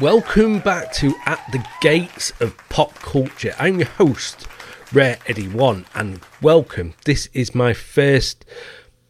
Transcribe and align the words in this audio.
Welcome 0.00 0.58
back 0.58 0.92
to 0.96 1.14
At 1.24 1.40
the 1.52 1.66
Gates 1.80 2.30
of 2.38 2.54
Pop 2.68 2.92
Culture. 2.96 3.54
I'm 3.58 3.78
your 3.78 3.88
host, 3.88 4.46
Rare 4.92 5.16
Eddie 5.26 5.48
One, 5.48 5.86
and 5.94 6.20
welcome. 6.42 6.92
This 7.06 7.30
is 7.32 7.54
my 7.54 7.72
first 7.72 8.44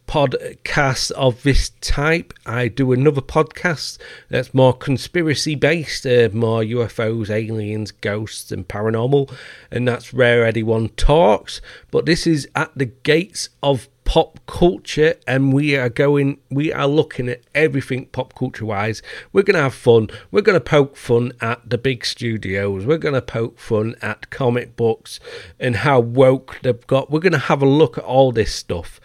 podcast 0.07 1.11
of 1.11 1.43
this 1.43 1.71
type. 1.81 2.33
I 2.45 2.69
do 2.69 2.93
another 2.93 3.21
podcast 3.21 3.99
that's 4.29 4.53
more 4.53 4.73
conspiracy 4.73 5.53
based, 5.55 6.05
uh, 6.05 6.29
more 6.31 6.61
UFOs, 6.61 7.29
aliens, 7.29 7.91
ghosts, 7.91 8.51
and 8.51 8.67
paranormal, 8.67 9.31
and 9.69 9.87
that's 9.87 10.13
Rare 10.13 10.45
Eddie 10.45 10.63
One 10.63 10.89
Talks. 10.89 11.61
But 11.91 12.05
this 12.05 12.25
is 12.25 12.47
At 12.55 12.71
the 12.75 12.85
Gates 12.85 13.49
of 13.61 13.89
pop 14.05 14.39
culture 14.47 15.15
and 15.27 15.51
we 15.51 15.75
are 15.75 15.89
going 15.89 16.37
we 16.49 16.71
are 16.71 16.87
looking 16.87 17.27
at 17.27 17.41
everything 17.53 18.05
pop 18.05 18.33
culture 18.33 18.63
wise 18.63 19.01
we're 19.33 19.43
going 19.43 19.57
to 19.57 19.61
have 19.61 19.73
fun. 19.73 20.07
We're 20.31 20.43
going 20.43 20.55
to 20.55 20.61
poke 20.61 20.95
fun 20.95 21.33
at 21.41 21.69
the 21.69 21.77
big 21.77 22.05
studios. 22.05 22.85
We're 22.85 22.99
going 22.99 23.15
to 23.15 23.21
poke 23.21 23.59
fun 23.59 23.95
at 24.01 24.29
comic 24.29 24.77
books 24.77 25.19
and 25.59 25.75
how 25.75 25.99
woke 25.99 26.57
they've 26.63 26.87
got. 26.87 27.11
We're 27.11 27.19
going 27.19 27.33
to 27.33 27.37
have 27.37 27.61
a 27.61 27.65
look 27.65 27.97
at 27.97 28.05
all 28.05 28.31
this 28.31 28.55
stuff 28.55 29.01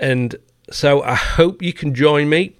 and 0.00 0.34
so 0.70 1.02
i 1.02 1.14
hope 1.14 1.62
you 1.62 1.72
can 1.72 1.94
join 1.94 2.28
me 2.28 2.56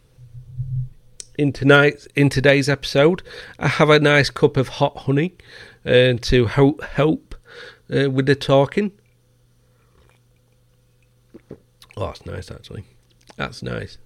in 1.37 1.53
tonight 1.53 2.07
in 2.15 2.29
today's 2.29 2.69
episode 2.69 3.23
i 3.59 3.67
have 3.67 3.91
a 3.91 3.99
nice 3.99 4.31
cup 4.31 4.57
of 4.57 4.69
hot 4.69 4.97
honey 4.99 5.35
uh, 5.85 6.13
to 6.21 6.47
help 6.47 6.83
help 6.85 7.35
uh, 7.93 8.09
with 8.09 8.27
the 8.27 8.37
talking 8.37 8.93
Oh, 12.01 12.07
that's 12.07 12.25
nice, 12.25 12.51
actually. 12.51 12.85
That's 13.37 13.63
nice. 13.63 13.99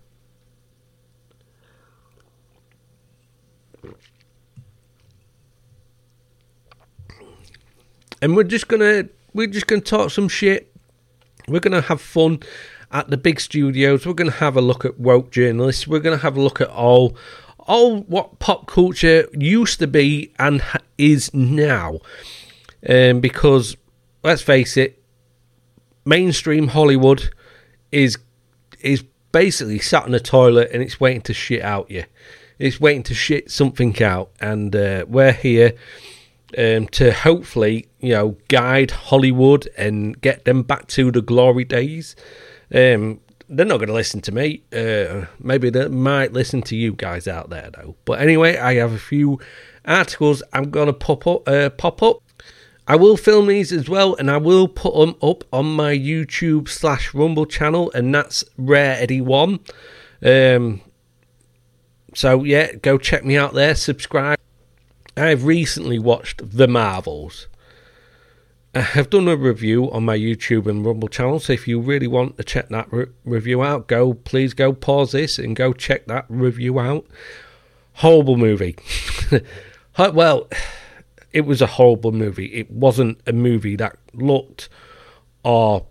And 8.21 8.35
we're 8.35 8.43
just 8.43 8.67
gonna 8.67 9.09
we're 9.33 9.47
just 9.47 9.69
gonna 9.69 9.81
talk 9.81 10.11
some 10.11 10.29
shit. 10.29 10.75
We're 11.47 11.61
gonna 11.61 11.83
have 11.83 12.01
fun 12.01 12.41
at 12.95 13.11
the 13.11 13.17
big 13.19 13.41
studios. 13.41 14.07
We're 14.07 14.15
gonna 14.15 14.31
have 14.31 14.57
a 14.57 14.63
look 14.63 14.85
at 14.85 14.99
woke 14.99 15.31
journalists. 15.31 15.87
We're 15.87 15.99
gonna 15.99 16.17
have 16.19 16.37
a 16.37 16.41
look 16.41 16.61
at 16.61 16.71
all 16.71 17.17
all 17.67 18.03
what 18.03 18.39
pop 18.39 18.67
culture 18.67 19.27
used 19.33 19.79
to 19.81 19.87
be 19.87 20.33
and 20.39 20.63
is 20.97 21.33
now. 21.35 21.99
Um, 22.89 23.21
because 23.21 23.77
let's 24.23 24.43
face 24.43 24.77
it, 24.77 25.03
mainstream 26.07 26.69
Hollywood 26.69 27.31
is 27.91 28.17
is 28.81 29.05
basically 29.33 29.81
sat 29.81 30.07
in 30.07 30.15
a 30.15 30.21
toilet 30.21 30.71
and 30.73 30.83
it's 30.83 31.01
waiting 31.01 31.23
to 31.23 31.35
shit 31.35 31.63
out 31.63 31.91
you. 31.91 32.05
It's 32.59 32.81
waiting 32.81 33.03
to 33.05 33.15
shit 33.15 33.51
something 33.51 34.01
out, 34.01 34.31
and 34.41 34.75
uh, 34.77 35.05
we're 35.09 35.33
here 35.33 35.73
um, 36.57 36.87
to 36.89 37.13
hopefully, 37.13 37.89
you 37.99 38.13
know, 38.13 38.37
guide 38.47 38.93
Hollywood 38.93 39.69
and 39.77 40.21
get 40.21 40.45
them 40.45 40.63
back 40.63 40.87
to 40.89 41.11
the 41.11 41.23
glory 41.23 41.65
days. 41.65 42.15
Um, 42.73 43.21
they're 43.49 43.67
not 43.67 43.79
going 43.79 43.89
to 43.89 43.95
listen 43.95 44.21
to 44.23 44.33
me. 44.33 44.63
Uh, 44.73 45.27
maybe 45.39 45.71
they 45.71 45.89
might 45.89 46.33
listen 46.33 46.63
to 46.63 46.77
you 46.77 46.93
guys 46.93 47.29
out 47.29 47.51
there, 47.51 47.71
though. 47.75 47.97
But 48.05 48.21
anyway, 48.21 48.57
I 48.57 48.75
have 48.75 48.93
a 48.93 48.99
few 48.99 49.41
articles 49.85 50.43
I'm 50.53 50.71
going 50.71 50.87
to 50.87 50.93
pop 50.93 51.27
up. 51.27 51.49
Uh, 51.49 51.71
pop 51.71 52.03
up. 52.03 52.19
I 52.87 52.97
will 52.97 53.17
film 53.17 53.47
these 53.47 53.73
as 53.73 53.89
well, 53.89 54.15
and 54.15 54.31
I 54.31 54.37
will 54.37 54.69
put 54.69 54.95
them 54.95 55.17
up 55.23 55.45
on 55.53 55.75
my 55.75 55.97
YouTube 55.97 56.69
slash 56.69 57.15
Rumble 57.15 57.47
channel, 57.47 57.91
and 57.93 58.15
that's 58.15 58.45
Rare 58.59 58.97
Eddie 59.01 59.23
One. 59.23 59.61
Um, 60.23 60.83
so 62.15 62.45
yeah, 62.45 62.75
go 62.75 62.99
check 62.99 63.25
me 63.25 63.37
out 63.37 63.55
there. 63.55 63.75
Subscribe. 63.75 64.39
I've 65.17 65.45
recently 65.45 65.99
watched 65.99 66.43
The 66.57 66.69
Marvels. 66.69 67.49
I 68.77 68.81
have 68.81 69.09
done 69.09 69.29
a 69.29 69.37
review 69.37 69.89
on 69.93 70.05
my 70.05 70.19
YouTube 70.19 70.67
and 70.67 70.85
Rumble 70.85 71.07
channel, 71.07 71.39
so 71.39 71.53
if 71.53 71.69
you 71.69 71.79
really 71.79 72.09
want 72.09 72.37
to 72.39 72.45
check 72.45 72.71
that 72.71 72.93
re- 72.93 73.07
review 73.25 73.63
out, 73.63 73.87
go 73.87 74.15
please 74.15 74.53
go 74.53 74.73
pause 74.73 75.13
this 75.13 75.39
and 75.39 75.55
go 75.55 75.73
check 75.73 76.07
that 76.07 76.25
review 76.29 76.81
out. 76.81 77.07
Horrible 77.95 78.37
movie. 78.37 78.77
well 79.99 80.49
it 81.33 81.43
was 81.43 81.63
a 81.63 81.67
horrible 81.67 82.11
movie. 82.11 82.47
It 82.47 82.69
wasn't 82.69 83.21
a 83.29 83.33
movie 83.33 83.77
that 83.77 83.97
looked 84.13 84.69
or 85.45 85.87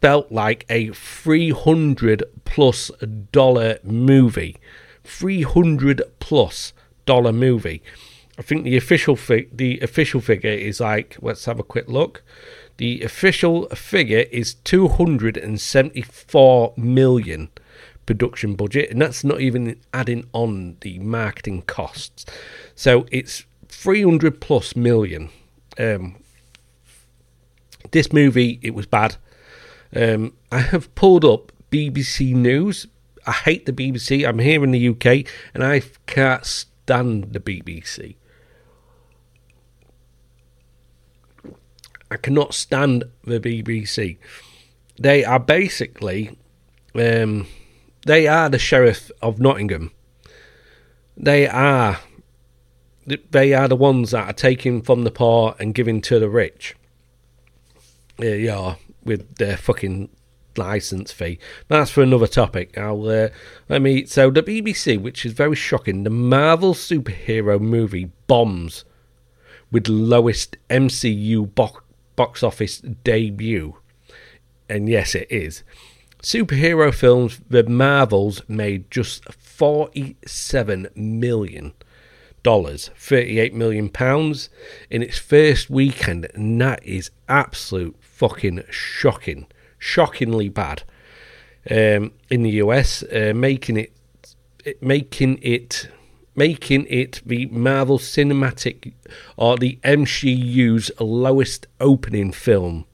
felt 0.00 0.32
like 0.32 0.64
a 0.70 0.88
300 0.92 2.24
plus 2.46 2.90
dollar 3.32 3.78
movie. 3.82 4.56
300 5.04 6.02
plus 6.20 6.72
dollar 7.04 7.32
movie. 7.32 7.82
I 8.36 8.42
think 8.42 8.64
the 8.64 8.76
official 8.76 9.14
fi- 9.16 9.46
the 9.52 9.78
official 9.80 10.20
figure 10.20 10.50
is 10.50 10.80
like 10.80 11.16
let's 11.20 11.44
have 11.44 11.60
a 11.60 11.64
quick 11.64 11.88
look. 11.88 12.24
The 12.76 13.02
official 13.02 13.68
figure 13.68 14.24
is 14.32 14.54
274 14.54 16.74
million 16.76 17.48
production 18.06 18.56
budget 18.56 18.90
and 18.90 19.00
that's 19.00 19.22
not 19.22 19.40
even 19.40 19.80
adding 19.92 20.28
on 20.32 20.78
the 20.80 20.98
marketing 20.98 21.62
costs. 21.62 22.26
So 22.74 23.06
it's 23.12 23.44
300 23.68 24.40
plus 24.40 24.74
million. 24.74 25.30
Um, 25.78 26.16
this 27.92 28.12
movie, 28.12 28.58
it 28.62 28.74
was 28.74 28.86
bad. 28.86 29.14
Um, 29.94 30.32
I 30.50 30.58
have 30.58 30.92
pulled 30.96 31.24
up 31.24 31.52
BBC 31.70 32.34
News. 32.34 32.88
I 33.26 33.32
hate 33.32 33.64
the 33.66 33.72
BBC. 33.72 34.26
I'm 34.26 34.40
here 34.40 34.64
in 34.64 34.72
the 34.72 34.88
UK 34.88 35.24
and 35.54 35.62
I 35.62 35.82
can't 36.06 36.44
stand 36.44 37.32
the 37.32 37.40
BBC. 37.40 38.16
I 42.14 42.16
cannot 42.16 42.54
stand 42.54 43.02
the 43.24 43.40
BBC. 43.40 44.18
They 44.96 45.24
are 45.24 45.40
basically, 45.40 46.38
um, 46.94 47.48
they 48.06 48.28
are 48.28 48.48
the 48.48 48.58
sheriff 48.58 49.10
of 49.20 49.40
Nottingham. 49.40 49.90
They 51.16 51.48
are 51.48 51.98
they 53.32 53.52
are 53.52 53.68
the 53.68 53.76
ones 53.76 54.12
that 54.12 54.30
are 54.30 54.32
taking 54.32 54.80
from 54.80 55.02
the 55.02 55.10
poor 55.10 55.56
and 55.58 55.74
giving 55.74 56.00
to 56.02 56.20
the 56.20 56.28
rich. 56.28 56.76
Yeah, 58.18 58.76
with 59.02 59.34
their 59.34 59.56
fucking 59.56 60.08
license 60.56 61.10
fee. 61.10 61.40
That's 61.66 61.90
for 61.90 62.02
another 62.02 62.28
topic. 62.28 62.78
I'll 62.78 63.08
uh, 63.08 63.28
let 63.68 63.82
me. 63.82 64.06
So 64.06 64.30
the 64.30 64.42
BBC, 64.42 65.00
which 65.00 65.26
is 65.26 65.32
very 65.32 65.56
shocking, 65.56 66.04
the 66.04 66.10
Marvel 66.10 66.74
superhero 66.74 67.60
movie 67.60 68.12
bombs 68.28 68.84
with 69.72 69.88
lowest 69.88 70.56
MCU 70.70 71.52
bo- 71.52 71.80
box 72.16 72.42
office 72.42 72.78
debut, 72.78 73.76
and 74.68 74.88
yes, 74.88 75.14
it 75.14 75.26
is. 75.30 75.62
Superhero 76.22 76.92
films, 76.92 77.40
the 77.48 77.64
Marvels 77.64 78.42
made 78.48 78.90
just 78.90 79.24
forty-seven 79.32 80.88
million 80.94 81.74
dollars, 82.44 82.90
38 82.96 83.52
million 83.54 83.88
pounds 83.88 84.50
in 84.90 85.02
its 85.02 85.18
first 85.18 85.68
weekend, 85.68 86.28
and 86.34 86.60
that 86.60 86.84
is 86.84 87.10
absolute 87.28 87.96
fucking 88.00 88.62
shocking, 88.70 89.46
shockingly 89.78 90.48
bad. 90.48 90.84
Um, 91.68 92.12
in 92.30 92.42
the 92.42 92.50
US, 92.62 93.02
uh, 93.04 93.32
making 93.34 93.78
it, 93.78 93.92
it, 94.64 94.82
making 94.82 95.38
it, 95.42 95.88
making 96.34 96.86
it 96.88 97.20
the 97.24 97.46
Marvel 97.46 97.98
Cinematic 97.98 98.92
or 99.36 99.56
the 99.56 99.78
MCU's 99.84 100.90
lowest 100.98 101.66
opening 101.80 102.32
film, 102.32 102.84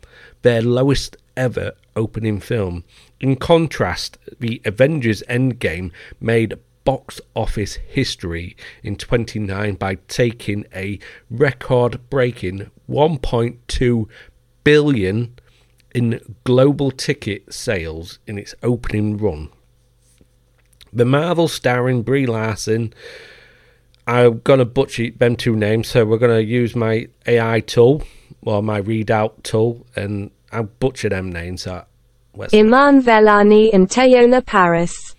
their 0.43 0.63
lowest 0.63 1.17
ever 1.37 1.73
opening 1.97 2.41
film. 2.41 2.85
In 3.21 3.37
contrast, 3.37 4.19
the 4.39 4.61
Avengers 4.65 5.23
Endgame 5.29 5.91
made 6.21 6.59
box 6.85 7.21
office 7.37 7.75
history 7.75 8.57
in 8.83 8.97
29 8.97 9.75
by 9.75 9.97
taking 10.09 10.65
a 10.75 10.99
record 11.31 12.01
breaking 12.09 12.71
1.2 12.89 14.09
billion 14.65 15.35
in 15.95 16.21
global 16.45 16.91
ticket 16.91 17.53
sales 17.53 18.19
in 18.27 18.39
its 18.39 18.55
opening 18.63 19.19
run. 19.19 19.51
The 20.93 21.05
Marvel 21.05 21.49
starring 21.49 22.03
Brie 22.03 22.27
Larson. 22.27 22.93
I'm 24.07 24.41
gonna 24.41 24.65
butcher 24.65 25.11
them 25.11 25.37
two 25.37 25.55
names, 25.55 25.89
so 25.89 26.05
we're 26.05 26.19
gonna 26.19 26.41
use 26.41 26.75
my 26.75 27.09
AI 27.27 27.61
tool 27.61 28.03
or 28.43 28.63
my 28.63 28.81
readout 28.81 29.43
tool, 29.43 29.87
and 29.95 30.31
I'll 30.51 30.65
butcher 30.65 31.09
them 31.09 31.31
names. 31.31 31.63
So 31.63 31.85
Iman 32.53 33.03
Vellani 33.03 33.71
and 33.73 33.89
Teyonah 33.89 34.45
Parris. 34.45 35.15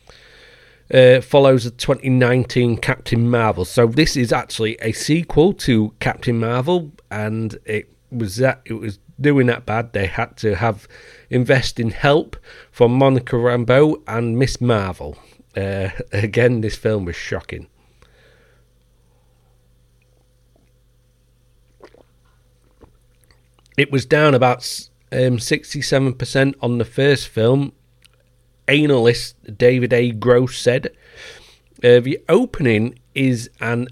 uh, 0.93 1.21
follows 1.21 1.63
the 1.63 1.71
2019 1.71 2.77
Captain 2.77 3.29
Marvel. 3.29 3.63
So 3.65 3.87
this 3.87 4.17
is 4.17 4.33
actually 4.33 4.75
a 4.81 4.91
sequel 4.91 5.53
to 5.53 5.93
Captain 5.99 6.39
Marvel, 6.39 6.91
and 7.09 7.57
it 7.65 7.89
was 8.11 8.37
that 8.37 8.61
it 8.65 8.73
was 8.73 8.99
doing 9.19 9.47
that 9.47 9.65
bad. 9.65 9.93
They 9.93 10.07
had 10.07 10.35
to 10.37 10.55
have 10.55 10.87
invest 11.29 11.79
in 11.79 11.91
help 11.91 12.35
from 12.71 12.93
Monica 12.93 13.37
Rambeau 13.37 14.01
and 14.07 14.37
Miss 14.37 14.59
Marvel. 14.59 15.17
Uh, 15.55 15.89
again, 16.11 16.61
this 16.61 16.75
film 16.75 17.05
was 17.05 17.15
shocking. 17.15 17.67
It 23.77 23.91
was 23.91 24.05
down 24.05 24.35
about 24.35 24.59
um, 25.11 25.37
67% 25.37 26.53
on 26.61 26.77
the 26.77 26.85
first 26.85 27.27
film. 27.27 27.73
Analyst 28.67 29.57
David 29.57 29.91
A. 29.91 30.11
Gross 30.11 30.57
said 30.57 30.95
uh, 31.83 31.99
the 31.99 32.19
opening 32.29 32.99
is 33.15 33.49
an 33.59 33.87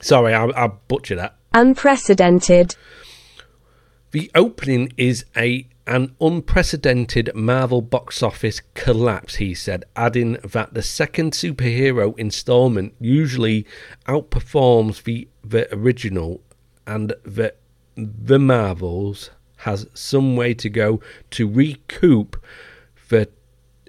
Sorry, 0.00 0.32
I, 0.32 0.44
I 0.46 0.68
butchered 0.68 1.18
that. 1.18 1.34
Unprecedented 1.52 2.76
the 4.12 4.30
opening 4.34 4.92
is 4.96 5.24
a 5.36 5.68
an 5.86 6.16
unprecedented 6.20 7.30
Marvel 7.34 7.80
box 7.80 8.20
office 8.20 8.60
collapse, 8.74 9.36
he 9.36 9.54
said, 9.54 9.84
adding 9.94 10.32
that 10.42 10.74
the 10.74 10.82
second 10.82 11.32
superhero 11.32 12.18
installment 12.18 12.92
usually 12.98 13.64
outperforms 14.08 15.04
the, 15.04 15.28
the 15.44 15.72
original 15.72 16.40
and 16.88 17.14
that 17.24 17.58
the 17.96 18.38
Marvels 18.38 19.30
has 19.58 19.86
some 19.94 20.34
way 20.34 20.54
to 20.54 20.68
go 20.68 21.00
to 21.30 21.48
recoup 21.48 22.42
the 23.08 23.30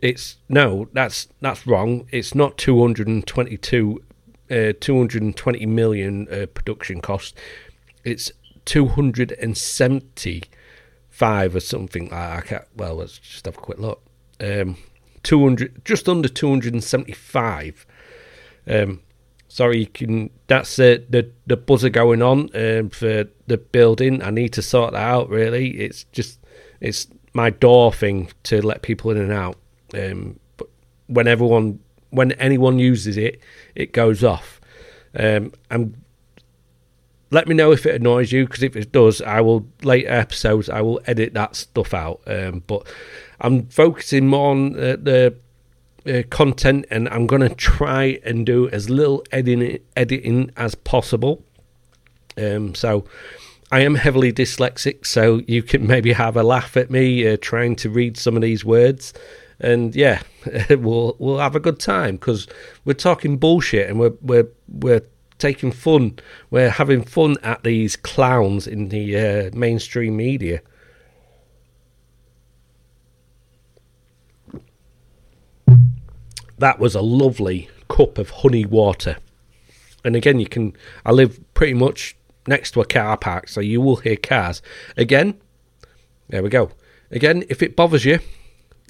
it's 0.01 0.37
no 0.47 0.87
that's 0.93 1.27
that's 1.41 1.65
wrong. 1.65 2.07
It's 2.11 2.35
not 2.35 2.57
222 2.57 4.03
uh, 4.49 4.73
220 4.79 5.65
million 5.65 6.27
uh, 6.31 6.45
production 6.47 7.01
cost. 7.01 7.35
It's 8.03 8.31
275 8.67 11.55
or 11.55 11.59
something 11.59 12.09
like 12.09 12.13
I 12.13 12.41
can't, 12.41 12.65
well 12.75 12.93
let's 12.95 13.17
just 13.17 13.45
have 13.45 13.57
a 13.57 13.61
quick 13.61 13.79
look. 13.79 14.03
Um 14.39 14.77
200 15.23 15.83
just 15.83 16.07
under 16.07 16.29
275 16.29 17.87
um 18.69 19.01
sorry 19.47 19.79
you 19.79 19.87
can 19.87 20.29
that's 20.45 20.77
uh, 20.77 20.99
the 21.09 21.31
the 21.47 21.57
buzzer 21.57 21.89
going 21.89 22.21
on 22.21 22.49
um, 22.53 22.89
for 22.89 23.25
the 23.47 23.57
building. 23.57 24.21
I 24.21 24.29
need 24.29 24.53
to 24.53 24.61
sort 24.61 24.93
that 24.93 25.01
out 25.01 25.29
really. 25.29 25.79
It's 25.79 26.03
just 26.11 26.39
it's 26.79 27.07
my 27.33 27.49
door 27.49 27.91
thing 27.91 28.29
to 28.43 28.61
let 28.61 28.81
people 28.81 29.11
in 29.11 29.17
and 29.17 29.31
out. 29.31 29.57
Um 29.93 30.39
but 30.57 30.67
when 31.07 31.27
everyone 31.27 31.79
when 32.09 32.31
anyone 32.33 32.79
uses 32.79 33.17
it 33.17 33.41
it 33.75 33.93
goes 33.93 34.23
off. 34.23 34.61
Um 35.17 35.53
i'm 35.71 35.95
let 37.29 37.47
me 37.47 37.55
know 37.55 37.71
if 37.71 37.85
it 37.85 37.95
annoys 37.95 38.31
you 38.31 38.45
because 38.45 38.63
if 38.63 38.75
it 38.75 38.91
does 38.91 39.21
i 39.21 39.41
will 39.41 39.67
later 39.83 40.09
episodes 40.09 40.69
i 40.69 40.81
will 40.81 40.99
edit 41.05 41.33
that 41.33 41.55
stuff 41.55 41.93
out 41.93 42.21
um 42.27 42.63
but 42.67 42.87
i'm 43.41 43.65
focusing 43.67 44.27
more 44.27 44.51
on 44.51 44.75
uh, 44.75 44.95
the 45.01 45.35
uh, 46.07 46.23
content 46.29 46.85
and 46.89 47.09
I'm 47.09 47.27
going 47.27 47.41
to 47.41 47.53
try 47.53 48.19
and 48.23 48.45
do 48.45 48.69
as 48.69 48.89
little 48.89 49.23
editing, 49.31 49.79
editing 49.95 50.51
as 50.55 50.73
possible. 50.73 51.43
Um, 52.37 52.75
so 52.75 53.05
I 53.71 53.81
am 53.81 53.95
heavily 53.95 54.31
dyslexic, 54.31 55.05
so 55.05 55.41
you 55.47 55.63
can 55.63 55.85
maybe 55.93 56.13
have 56.13 56.37
a 56.37 56.43
laugh 56.43 56.77
at 56.77 56.89
me 56.89 57.27
uh, 57.27 57.37
trying 57.41 57.75
to 57.77 57.89
read 57.89 58.17
some 58.17 58.35
of 58.35 58.41
these 58.41 58.63
words. 58.63 59.13
And 59.59 59.95
yeah, 59.95 60.21
we'll 60.69 61.15
we'll 61.19 61.39
have 61.39 61.55
a 61.55 61.59
good 61.59 61.79
time 61.79 62.15
because 62.15 62.47
we're 62.85 62.93
talking 62.93 63.37
bullshit 63.37 63.89
and 63.89 63.99
we're 63.99 64.13
we're 64.21 64.47
we're 64.67 65.01
taking 65.37 65.71
fun. 65.71 66.19
We're 66.49 66.69
having 66.69 67.03
fun 67.03 67.37
at 67.43 67.63
these 67.63 67.95
clowns 67.95 68.67
in 68.67 68.89
the 68.89 69.17
uh, 69.17 69.49
mainstream 69.53 70.17
media. 70.17 70.61
that 76.57 76.79
was 76.79 76.95
a 76.95 77.01
lovely 77.01 77.69
cup 77.89 78.17
of 78.17 78.29
honey 78.29 78.65
water. 78.65 79.17
And 80.03 80.15
again, 80.15 80.39
you 80.39 80.47
can. 80.47 80.73
I 81.05 81.11
live 81.11 81.39
pretty 81.53 81.73
much 81.73 82.15
next 82.47 82.71
to 82.71 82.81
a 82.81 82.85
car 82.85 83.17
park, 83.17 83.47
so 83.47 83.59
you 83.59 83.81
will 83.81 83.97
hear 83.97 84.15
cars. 84.15 84.61
Again, 84.95 85.39
there 86.29 86.43
we 86.43 86.49
go. 86.49 86.71
Again, 87.11 87.43
if 87.49 87.61
it 87.61 87.75
bothers 87.75 88.05
you, 88.05 88.19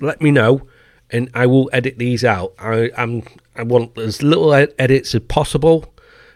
let 0.02 0.22
me 0.22 0.32
know, 0.32 0.68
and 1.10 1.30
I 1.34 1.46
will 1.46 1.70
edit 1.74 1.98
these 1.98 2.24
out. 2.24 2.54
I 2.60 2.92
am 2.96 3.24
I 3.56 3.64
want 3.64 3.98
as 3.98 4.22
little 4.22 4.54
edits 4.54 5.16
as 5.16 5.22
possible. 5.22 5.94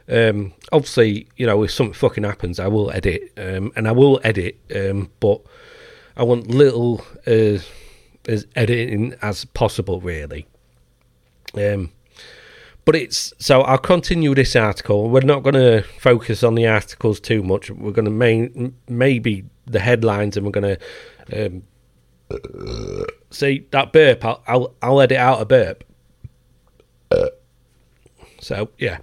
Um, 0.09 0.53
obviously, 0.71 1.27
you 1.37 1.45
know, 1.45 1.63
if 1.63 1.71
something 1.71 1.93
fucking 1.93 2.23
happens, 2.23 2.59
I 2.59 2.67
will 2.67 2.91
edit, 2.91 3.31
um, 3.37 3.71
and 3.75 3.87
I 3.87 3.91
will 3.91 4.19
edit, 4.23 4.57
um, 4.75 5.09
but 5.19 5.41
I 6.17 6.23
want 6.23 6.47
little 6.47 7.05
uh, 7.27 7.59
as 8.27 8.47
editing 8.55 9.15
as 9.21 9.45
possible, 9.45 10.01
really. 10.01 10.47
Um, 11.55 11.91
but 12.83 12.95
it's 12.95 13.33
so 13.37 13.61
I'll 13.61 13.77
continue 13.77 14.33
this 14.33 14.55
article. 14.55 15.09
We're 15.09 15.21
not 15.21 15.43
going 15.43 15.55
to 15.55 15.83
focus 15.99 16.43
on 16.43 16.55
the 16.55 16.67
articles 16.67 17.19
too 17.19 17.43
much. 17.43 17.69
We're 17.69 17.91
going 17.91 18.05
to 18.05 18.11
main 18.11 18.75
maybe 18.89 19.45
the 19.67 19.79
headlines, 19.79 20.35
and 20.35 20.45
we're 20.45 20.51
going 20.51 20.77
to 20.77 21.45
um, 21.45 21.63
see 23.29 23.67
that 23.71 23.93
burp. 23.93 24.25
I'll, 24.25 24.43
I'll 24.47 24.75
I'll 24.81 25.01
edit 25.01 25.17
out 25.17 25.41
a 25.41 25.45
burp. 25.45 25.83
So 28.39 28.69
yeah, 28.79 28.99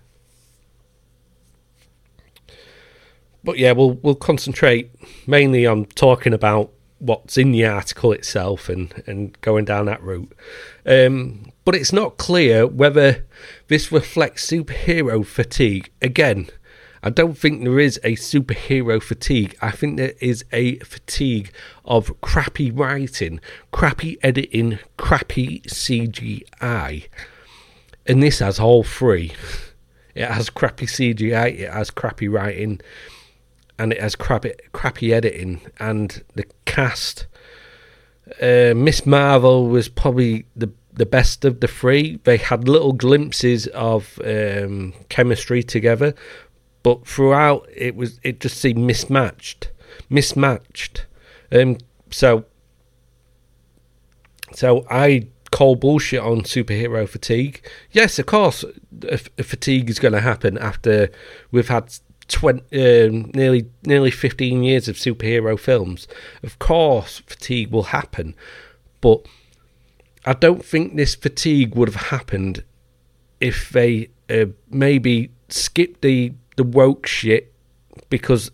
but 3.49 3.57
yeah, 3.57 3.73
we'll 3.73 3.95
we'll 4.03 4.15
concentrate 4.15 4.91
mainly 5.27 5.65
on 5.65 5.87
talking 5.87 6.35
about 6.35 6.71
what's 6.99 7.39
in 7.39 7.51
the 7.51 7.65
article 7.65 8.13
itself 8.13 8.69
and 8.69 9.03
and 9.07 9.41
going 9.41 9.65
down 9.65 9.87
that 9.87 10.03
route. 10.03 10.31
Um, 10.85 11.51
but 11.65 11.75
it's 11.75 11.91
not 11.91 12.19
clear 12.19 12.67
whether 12.67 13.25
this 13.69 13.91
reflects 13.91 14.47
superhero 14.47 15.25
fatigue. 15.25 15.91
Again, 16.03 16.51
I 17.03 17.09
don't 17.09 17.39
think 17.39 17.65
there 17.65 17.79
is 17.79 17.99
a 18.05 18.17
superhero 18.17 19.03
fatigue. 19.03 19.57
I 19.63 19.71
think 19.71 19.97
there 19.97 20.13
is 20.21 20.45
a 20.53 20.79
fatigue 20.81 21.51
of 21.87 22.21
crappy 22.21 22.71
writing, 22.71 23.41
crappy 23.73 24.19
editing, 24.23 24.79
crappy 24.99 25.61
CGI. 25.61 27.09
And 28.05 28.23
this 28.23 28.41
has 28.41 28.61
all 28.61 28.85
three. 28.85 29.33
It 30.15 30.29
has 30.29 30.51
crappy 30.51 30.85
CGI, 30.85 31.61
it 31.61 31.73
has 31.73 31.91
crappy 31.91 32.29
writing, 32.29 32.83
and 33.79 33.93
it 33.93 34.01
has 34.01 34.17
crappy, 34.17 34.53
crappy 34.73 35.13
editing. 35.13 35.61
And 35.79 36.23
the 36.35 36.45
cast, 36.65 37.27
uh, 38.43 38.75
Miss 38.75 39.07
Marvel 39.07 39.69
was 39.69 39.89
probably 39.89 40.47
the 40.57 40.71
the 40.99 41.07
best 41.07 41.45
of 41.45 41.61
the 41.61 41.69
three. 41.69 42.19
They 42.25 42.37
had 42.37 42.69
little 42.69 42.93
glimpses 42.93 43.69
of 43.69 44.19
um, 44.25 44.93
chemistry 45.09 45.63
together, 45.63 46.15
but 46.83 47.07
throughout 47.07 47.67
it 47.75 47.95
was 47.95 48.21
it 48.23 48.41
just 48.41 48.59
seemed 48.59 48.81
mismatched, 48.81 49.71
mismatched. 50.11 51.07
Um, 51.53 51.79
so, 52.11 52.45
so 54.53 54.85
I 54.91 55.29
call 55.51 55.77
bullshit 55.77 56.21
on 56.21 56.43
superhero 56.43 57.09
fatigue. 57.09 57.65
Yes, 57.93 58.19
of 58.19 58.27
course, 58.27 58.65
fatigue 59.39 59.89
is 59.89 59.99
going 59.99 60.15
to 60.15 60.21
happen 60.21 60.59
after 60.59 61.11
we've 61.51 61.69
had 61.69 61.95
20, 62.29 62.61
um, 63.07 63.31
nearly 63.35 63.69
nearly 63.85 64.11
15 64.11 64.63
years 64.63 64.89
of 64.89 64.97
superhero 64.97 65.59
films. 65.59 66.07
Of 66.43 66.59
course, 66.59 67.19
fatigue 67.27 67.71
will 67.71 67.85
happen, 67.85 68.35
but 69.01 69.27
I 70.25 70.35
don't 70.35 70.65
think 70.65 70.95
this 70.97 71.15
fatigue 71.15 71.75
would 71.75 71.89
have 71.89 72.09
happened 72.11 72.65
if 73.41 73.71
they 73.71 74.11
uh, 74.31 74.47
maybe 74.69 75.33
skipped 75.49 76.03
the 76.03 76.35
the 76.57 76.65
woke 76.65 77.07
shit 77.07 77.53
because 78.11 78.51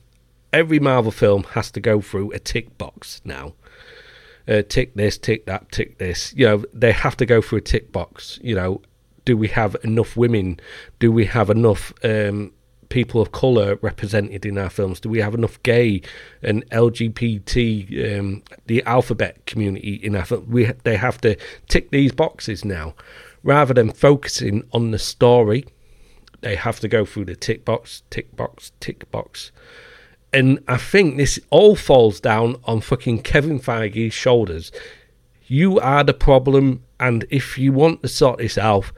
every 0.52 0.78
Marvel 0.78 1.11
film 1.11 1.43
has 1.50 1.71
to 1.73 1.81
go 1.81 2.00
through 2.00 2.31
a 2.31 2.38
tick 2.38 2.78
box 2.78 3.21
now. 3.25 3.54
Uh, 4.47 4.62
tick 4.69 4.95
this, 4.95 5.16
tick 5.16 5.47
that, 5.47 5.73
tick 5.73 5.99
this. 5.99 6.35
You 6.37 6.47
know, 6.47 6.64
they 6.73 6.93
have 6.93 7.16
to 7.16 7.26
go 7.26 7.40
through 7.40 7.59
a 7.59 7.62
tick 7.62 7.90
box. 7.93 8.38
You 8.43 8.54
know, 8.54 8.83
do 9.25 9.37
we 9.37 9.49
have 9.49 9.75
enough 9.83 10.16
women? 10.16 10.61
Do 10.99 11.11
we 11.11 11.25
have 11.26 11.49
enough 11.50 11.93
um, 12.04 12.52
people 12.95 13.21
of 13.21 13.33
color 13.33 13.75
represented 13.83 14.47
in 14.47 14.57
our 14.57 14.71
films? 14.71 15.01
Do 15.01 15.09
we 15.09 15.19
have 15.19 15.35
enough 15.35 15.61
gay 15.65 16.01
and 16.43 16.65
LGBT, 16.71 18.21
um, 18.21 18.43
the 18.67 18.85
alphabet 18.85 19.45
community 19.47 19.95
in 19.95 20.15
our 20.15 20.25
film? 20.25 20.49
We 20.49 20.71
they 20.85 20.97
have 20.97 21.21
to 21.23 21.37
tick 21.69 21.91
these 21.91 22.13
boxes 22.13 22.65
now, 22.65 22.95
rather 23.43 23.75
than 23.75 23.91
focusing 23.91 24.63
on 24.73 24.93
the 24.93 25.01
story. 25.01 25.65
They 26.43 26.55
have 26.55 26.79
to 26.81 26.89
go 26.89 27.05
through 27.05 27.25
the 27.25 27.35
tick 27.35 27.65
box, 27.65 28.05
tick 28.11 28.37
box, 28.37 28.71
tick 28.79 29.11
box. 29.11 29.51
And 30.33 30.61
I 30.69 30.77
think 30.77 31.17
this 31.17 31.41
all 31.51 31.75
falls 31.75 32.21
down 32.21 32.57
on 32.63 32.81
fucking 32.81 33.23
Kevin 33.23 33.59
Feige's 33.59 34.15
shoulders. 34.15 34.71
You 35.49 35.81
are 35.81 36.05
the 36.05 36.15
problem, 36.15 36.85
and 37.01 37.27
if 37.29 37.59
you 37.59 37.73
want 37.73 38.03
to 38.03 38.09
sort 38.09 38.39
this 38.39 38.57
out, 38.57 38.93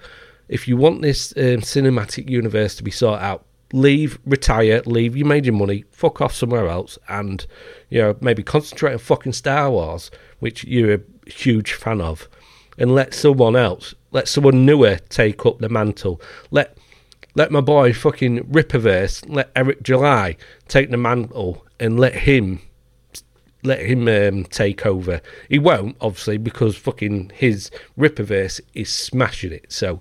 if 0.49 0.69
you 0.69 0.77
want 0.77 1.01
this 1.01 1.33
um, 1.39 1.63
cinematic 1.63 2.29
universe 2.29 2.75
to 2.77 2.83
be 2.83 2.91
sorted 2.91 3.25
out, 3.25 3.47
leave, 3.77 4.19
retire, 4.25 4.83
leave. 4.87 5.17
You 5.17 5.25
made 5.25 5.45
your 5.45 5.55
money, 5.55 5.85
fuck 5.91 6.21
off 6.21 6.35
somewhere 6.35 6.69
else, 6.69 6.99
and 7.09 7.47
you 7.91 8.01
know 8.01 8.17
maybe 8.21 8.43
concentrate 8.43 8.95
on 8.95 8.99
fucking 8.99 9.33
Star 9.33 9.71
Wars, 9.71 10.11
which 10.41 10.65
you're 10.65 10.95
a 10.95 11.31
huge 11.31 11.75
fan 11.75 12.01
of, 12.01 12.29
and 12.79 12.95
let 12.95 13.15
someone 13.15 13.55
else, 13.55 13.95
let 14.11 14.29
someone 14.29 14.65
newer 14.65 14.97
take 15.09 15.45
up 15.45 15.59
the 15.59 15.69
mantle. 15.69 16.21
Let 16.51 16.77
let 17.35 17.53
my 17.53 17.61
boy 17.61 17.93
fucking 17.93 18.45
Rippaverse, 18.45 19.29
let 19.29 19.51
Eric 19.55 19.83
July 19.83 20.37
take 20.69 20.91
the 20.91 20.97
mantle 20.97 21.65
and 21.79 22.01
let 22.01 22.15
him 22.15 22.61
let 23.63 23.81
him 23.81 24.09
um, 24.09 24.45
take 24.45 24.87
over. 24.87 25.21
He 25.49 25.59
won't, 25.59 25.97
obviously, 26.01 26.39
because 26.39 26.77
fucking 26.77 27.33
his 27.35 27.71
Rippaverse 27.99 28.61
is 28.75 28.91
smashing 28.91 29.53
it. 29.53 29.73
So, 29.73 30.01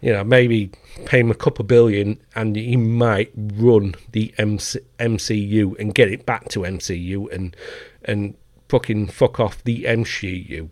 you 0.00 0.12
know, 0.12 0.24
maybe 0.24 0.70
pay 1.04 1.20
him 1.20 1.30
a 1.30 1.34
couple 1.34 1.64
billion 1.64 2.20
and 2.34 2.56
he 2.56 2.76
might 2.76 3.30
run 3.36 3.94
the 4.12 4.34
MC- 4.38 4.80
MCU 4.98 5.78
and 5.78 5.94
get 5.94 6.10
it 6.10 6.24
back 6.24 6.48
to 6.50 6.60
MCU 6.60 7.30
and 7.32 7.56
and 8.04 8.34
fucking 8.68 9.08
fuck 9.08 9.38
off 9.38 9.62
the 9.64 9.84
MCU. 9.84 10.70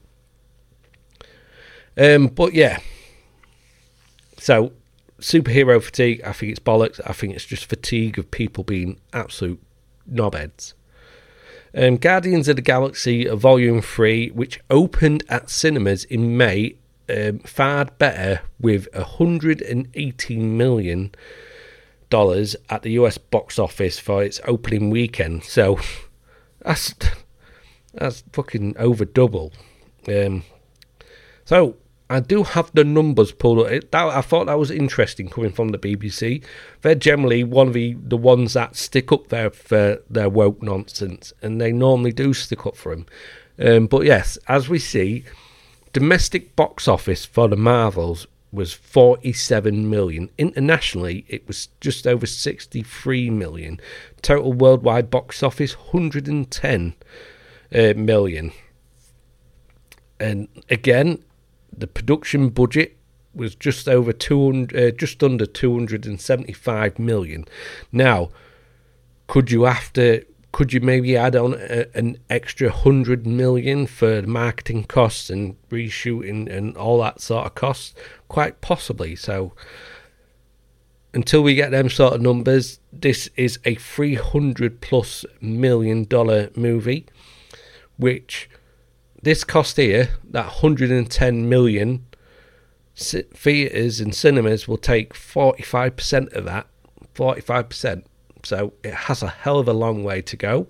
Um, 1.96 2.28
but 2.28 2.54
yeah, 2.54 2.78
so 4.38 4.72
superhero 5.20 5.82
fatigue. 5.82 6.22
I 6.24 6.32
think 6.32 6.52
it's 6.52 6.60
bollocks. 6.60 7.00
I 7.04 7.12
think 7.12 7.34
it's 7.34 7.44
just 7.44 7.66
fatigue 7.66 8.18
of 8.18 8.30
people 8.30 8.64
being 8.64 9.00
absolute 9.12 9.60
knobheads. 10.10 10.74
Um, 11.74 11.96
Guardians 11.96 12.48
of 12.48 12.56
the 12.56 12.62
Galaxy 12.62 13.28
Volume 13.28 13.82
3, 13.82 14.30
which 14.30 14.60
opened 14.70 15.22
at 15.28 15.50
cinemas 15.50 16.04
in 16.04 16.36
May, 16.36 16.76
um, 17.08 17.38
fared 17.40 17.96
better 17.98 18.40
with 18.60 18.90
$118 18.92 20.38
million 20.38 21.12
at 22.10 22.82
the 22.82 22.90
US 22.92 23.18
box 23.18 23.58
office 23.58 23.98
for 23.98 24.22
its 24.22 24.40
opening 24.46 24.90
weekend. 24.90 25.44
So 25.44 25.78
that's 26.60 26.94
that's 27.94 28.24
fucking 28.32 28.76
over 28.78 29.04
double. 29.04 29.52
Um, 30.08 30.44
so 31.44 31.76
I 32.10 32.20
do 32.20 32.42
have 32.42 32.70
the 32.72 32.84
numbers 32.84 33.32
pulled 33.32 33.58
up. 33.60 33.90
That, 33.90 33.94
I 33.94 34.22
thought 34.22 34.46
that 34.46 34.58
was 34.58 34.70
interesting 34.70 35.28
coming 35.28 35.52
from 35.52 35.68
the 35.68 35.78
BBC. 35.78 36.42
They're 36.80 36.94
generally 36.94 37.44
one 37.44 37.68
of 37.68 37.74
the, 37.74 37.96
the 38.00 38.16
ones 38.16 38.54
that 38.54 38.76
stick 38.76 39.12
up 39.12 39.28
there 39.28 39.50
for 39.50 40.02
their 40.08 40.30
woke 40.30 40.62
nonsense, 40.62 41.32
and 41.42 41.60
they 41.60 41.72
normally 41.72 42.12
do 42.12 42.32
stick 42.32 42.64
up 42.66 42.76
for 42.76 42.94
them. 42.94 43.06
Um, 43.58 43.86
but 43.86 44.04
yes, 44.06 44.38
as 44.48 44.68
we 44.68 44.78
see, 44.78 45.24
domestic 45.98 46.54
box 46.54 46.86
office 46.86 47.24
for 47.24 47.48
the 47.48 47.56
Marvels 47.56 48.28
was 48.52 48.72
47 48.72 49.90
million. 49.90 50.30
Internationally, 50.38 51.24
it 51.26 51.44
was 51.48 51.70
just 51.80 52.06
over 52.06 52.24
63 52.24 53.30
million. 53.30 53.80
Total 54.22 54.52
worldwide 54.52 55.10
box 55.10 55.42
office 55.42 55.76
110 55.76 56.94
uh, 57.74 57.94
million. 57.96 58.52
And 60.20 60.46
again, 60.70 61.24
the 61.76 61.88
production 61.88 62.50
budget 62.50 62.96
was 63.34 63.56
just 63.56 63.88
over 63.88 64.12
200 64.12 64.76
uh, 64.76 64.90
just 64.92 65.20
under 65.24 65.46
275 65.46 66.98
million 66.98 67.44
now 67.92 68.30
could 69.26 69.50
you 69.50 69.64
to 69.92 70.24
could 70.52 70.72
you 70.72 70.80
maybe 70.80 71.16
add 71.16 71.36
on 71.36 71.54
a, 71.54 71.86
an 71.94 72.16
extra 72.30 72.68
100 72.68 73.26
million 73.26 73.86
for 73.86 74.22
marketing 74.22 74.84
costs 74.84 75.30
and 75.30 75.56
reshooting 75.70 76.50
and 76.50 76.76
all 76.76 77.00
that 77.00 77.20
sort 77.20 77.46
of 77.46 77.54
costs 77.54 77.94
quite 78.28 78.60
possibly 78.60 79.14
so 79.14 79.52
until 81.14 81.42
we 81.42 81.54
get 81.54 81.70
them 81.70 81.88
sort 81.88 82.14
of 82.14 82.20
numbers 82.20 82.80
this 82.92 83.28
is 83.36 83.58
a 83.64 83.74
300 83.74 84.80
plus 84.80 85.24
million 85.40 86.04
dollar 86.04 86.50
movie 86.56 87.06
which 87.96 88.48
this 89.22 89.44
cost 89.44 89.76
here, 89.76 90.10
that 90.30 90.46
110 90.46 91.48
million 91.48 92.06
theatres 92.94 94.00
and 94.00 94.14
cinemas 94.14 94.68
will 94.68 94.78
take 94.78 95.12
45% 95.12 96.32
of 96.32 96.44
that. 96.44 96.66
45%. 97.14 98.04
So 98.44 98.72
it 98.82 98.94
has 98.94 99.22
a 99.22 99.28
hell 99.28 99.58
of 99.58 99.68
a 99.68 99.72
long 99.72 100.04
way 100.04 100.22
to 100.22 100.36
go. 100.36 100.66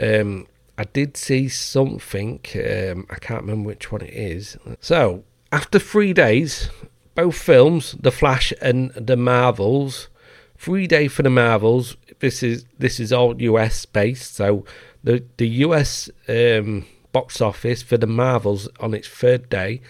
Um, 0.00 0.46
I 0.76 0.84
did 0.84 1.16
see 1.16 1.48
something, 1.48 2.40
um, 2.54 3.06
I 3.10 3.16
can't 3.16 3.42
remember 3.42 3.66
which 3.66 3.90
one 3.90 4.02
it 4.02 4.14
is. 4.14 4.56
So, 4.80 5.24
after 5.50 5.80
three 5.80 6.12
days, 6.12 6.70
both 7.16 7.36
films, 7.36 7.96
The 7.98 8.12
Flash 8.12 8.52
and 8.62 8.92
The 8.92 9.16
Marvels, 9.16 10.08
three 10.56 10.86
day 10.86 11.08
for 11.08 11.24
The 11.24 11.30
Marvels. 11.30 11.96
This 12.20 12.44
is 12.44 12.64
this 12.78 13.00
is 13.00 13.12
all 13.12 13.40
US 13.42 13.86
based, 13.86 14.36
so 14.36 14.64
the 15.02 15.24
the 15.36 15.48
US 15.66 16.10
um, 16.28 16.86
box 17.12 17.40
office 17.40 17.82
for 17.82 17.96
the 17.96 18.06
Marvels 18.06 18.68
on 18.78 18.94
its 18.94 19.08
third 19.08 19.48
day 19.48 19.80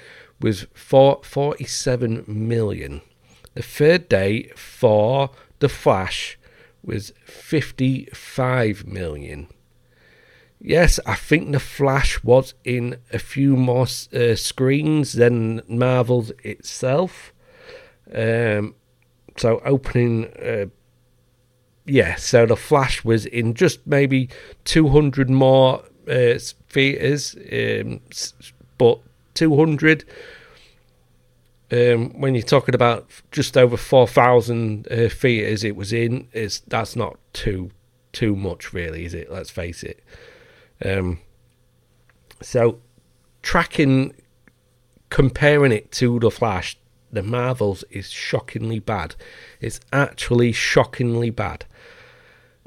was 0.41 0.67
four, 0.73 1.21
47 1.23 2.25
million. 2.27 3.03
The 3.55 3.63
third 3.63 4.09
day 4.09 4.51
for 4.57 5.31
The 5.59 5.69
Flash 5.69 6.38
was 6.89 7.13
55 7.27 8.87
million. 8.87 9.47
Yes, 10.61 10.99
I 11.07 11.15
think 11.15 11.53
The 11.53 11.61
Flash 11.61 12.25
was 12.25 12.55
in 12.65 12.97
a 13.13 13.19
few 13.21 13.55
more 13.57 13.87
uh, 14.13 14.35
screens 14.35 15.13
than 15.13 15.63
Marvel's 15.69 16.33
itself. 16.43 17.33
Um, 18.13 18.75
so 19.37 19.61
opening, 19.65 20.33
uh, 20.43 20.67
yeah, 21.87 22.17
so 22.17 22.47
The 22.47 22.57
Flash 22.57 23.05
was 23.05 23.27
in 23.27 23.55
just 23.55 23.87
maybe 23.87 24.31
200 24.65 25.31
more 25.31 25.85
uh, 26.11 26.39
theatres, 26.69 27.37
um, 27.53 28.01
but 28.79 28.99
200. 29.35 30.05
Um, 31.71 32.19
when 32.19 32.35
you're 32.35 32.43
talking 32.43 32.75
about 32.75 33.09
just 33.31 33.57
over 33.57 33.77
4,000 33.77 34.89
uh, 34.91 35.09
theatres 35.11 35.65
it 35.65 35.77
was 35.77 35.93
in, 35.93 36.29
is 36.33 36.61
that's 36.67 36.97
not 36.97 37.19
too 37.33 37.71
too 38.13 38.35
much, 38.35 38.73
really, 38.73 39.05
is 39.05 39.15
it? 39.15 39.31
Let's 39.31 39.51
face 39.51 39.83
it. 39.83 40.03
Um, 40.85 41.21
so, 42.41 42.81
tracking, 43.43 44.15
comparing 45.11 45.73
it 45.73 45.93
to 45.93 46.19
The 46.19 46.31
Flash, 46.31 46.79
The 47.13 47.23
Marvels 47.23 47.85
is 47.91 48.11
shockingly 48.11 48.79
bad. 48.79 49.15
It's 49.61 49.81
actually 49.93 50.53
shockingly 50.53 51.31
bad. 51.31 51.67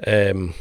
Um, 0.06 0.54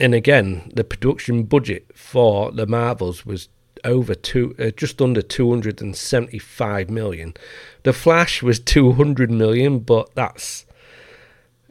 and 0.00 0.14
again, 0.14 0.70
the 0.74 0.84
production 0.84 1.44
budget 1.44 1.86
for 1.94 2.52
the 2.52 2.66
Marvels 2.66 3.24
was 3.24 3.48
over 3.84 4.14
two, 4.14 4.54
uh, 4.58 4.70
just 4.70 5.00
under 5.00 5.22
275 5.22 6.90
million. 6.90 7.34
The 7.82 7.92
Flash 7.92 8.42
was 8.42 8.60
200 8.60 9.30
million, 9.30 9.80
but 9.80 10.14
that's, 10.14 10.66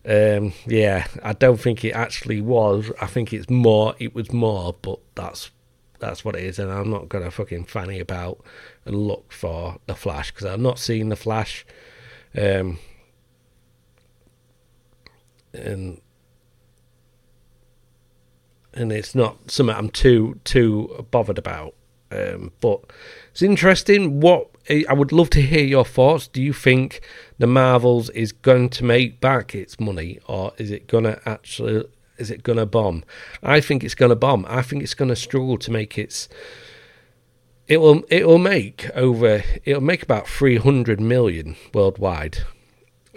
um, 0.06 0.54
yeah, 0.66 1.08
I 1.24 1.34
don't 1.34 1.60
think 1.60 1.84
it 1.84 1.92
actually 1.92 2.42
was. 2.42 2.92
I 3.02 3.08
think 3.08 3.34
it's 3.34 3.50
more. 3.50 3.96
It 4.00 4.14
was 4.14 4.32
more, 4.32 4.76
but 4.82 5.00
that's 5.16 5.52
that's 6.00 6.26
what 6.26 6.36
it 6.36 6.44
is, 6.44 6.60
and 6.60 6.72
I'm 6.72 6.90
not 6.90 7.10
gonna 7.10 7.32
fucking 7.32 7.66
fanny 7.66 8.00
about 8.00 8.44
and 8.86 8.96
look 8.96 9.32
for 9.32 9.78
the 9.88 9.96
Flash 9.96 10.32
because 10.32 10.46
I'm 10.46 10.62
not 10.62 10.80
seeing 10.80 11.10
the 11.10 11.16
Flash. 11.16 11.66
Um, 12.38 12.80
and 15.54 16.02
and 18.74 18.92
it's 18.92 19.16
not 19.16 19.50
something 19.50 19.76
I'm 19.76 19.90
too 19.90 20.40
too 20.44 21.08
bothered 21.12 21.38
about. 21.38 21.74
Um, 22.16 22.52
but 22.62 22.82
it's 23.32 23.42
interesting. 23.42 24.20
What 24.20 24.50
I 24.70 24.94
would 24.94 25.12
love 25.12 25.30
to 25.32 25.42
hear 25.42 25.64
your 25.64 25.86
thoughts. 25.86 26.28
Do 26.28 26.42
you 26.42 26.54
think 26.54 27.02
the 27.38 27.48
Marvels 27.48 28.10
is 28.12 28.32
going 28.32 28.70
to 28.70 28.84
make 28.84 29.22
back 29.22 29.54
its 29.54 29.80
money, 29.80 30.20
or 30.28 30.54
is 30.58 30.72
it 30.72 30.88
going 30.88 31.04
to 31.04 31.20
actually 31.28 31.86
is 32.18 32.32
it 32.32 32.44
going 32.44 32.58
to 32.58 32.66
bomb? 32.66 33.04
I 33.44 33.62
think 33.62 33.84
it's 33.84 33.96
going 33.96 34.10
to 34.10 34.16
bomb. 34.16 34.46
I 34.48 34.62
think 34.62 34.82
it's 34.82 34.94
going 34.94 35.10
to 35.10 35.16
struggle 35.16 35.58
to 35.58 35.72
make 35.72 35.98
its. 35.98 36.30
It 37.68 37.78
will. 37.78 38.04
It 38.10 38.28
will 38.28 38.40
make 38.40 38.90
over. 38.96 39.44
It'll 39.64 39.82
make 39.82 40.04
about 40.04 40.28
three 40.28 40.58
hundred 40.58 41.00
million 41.00 41.56
worldwide. 41.74 42.40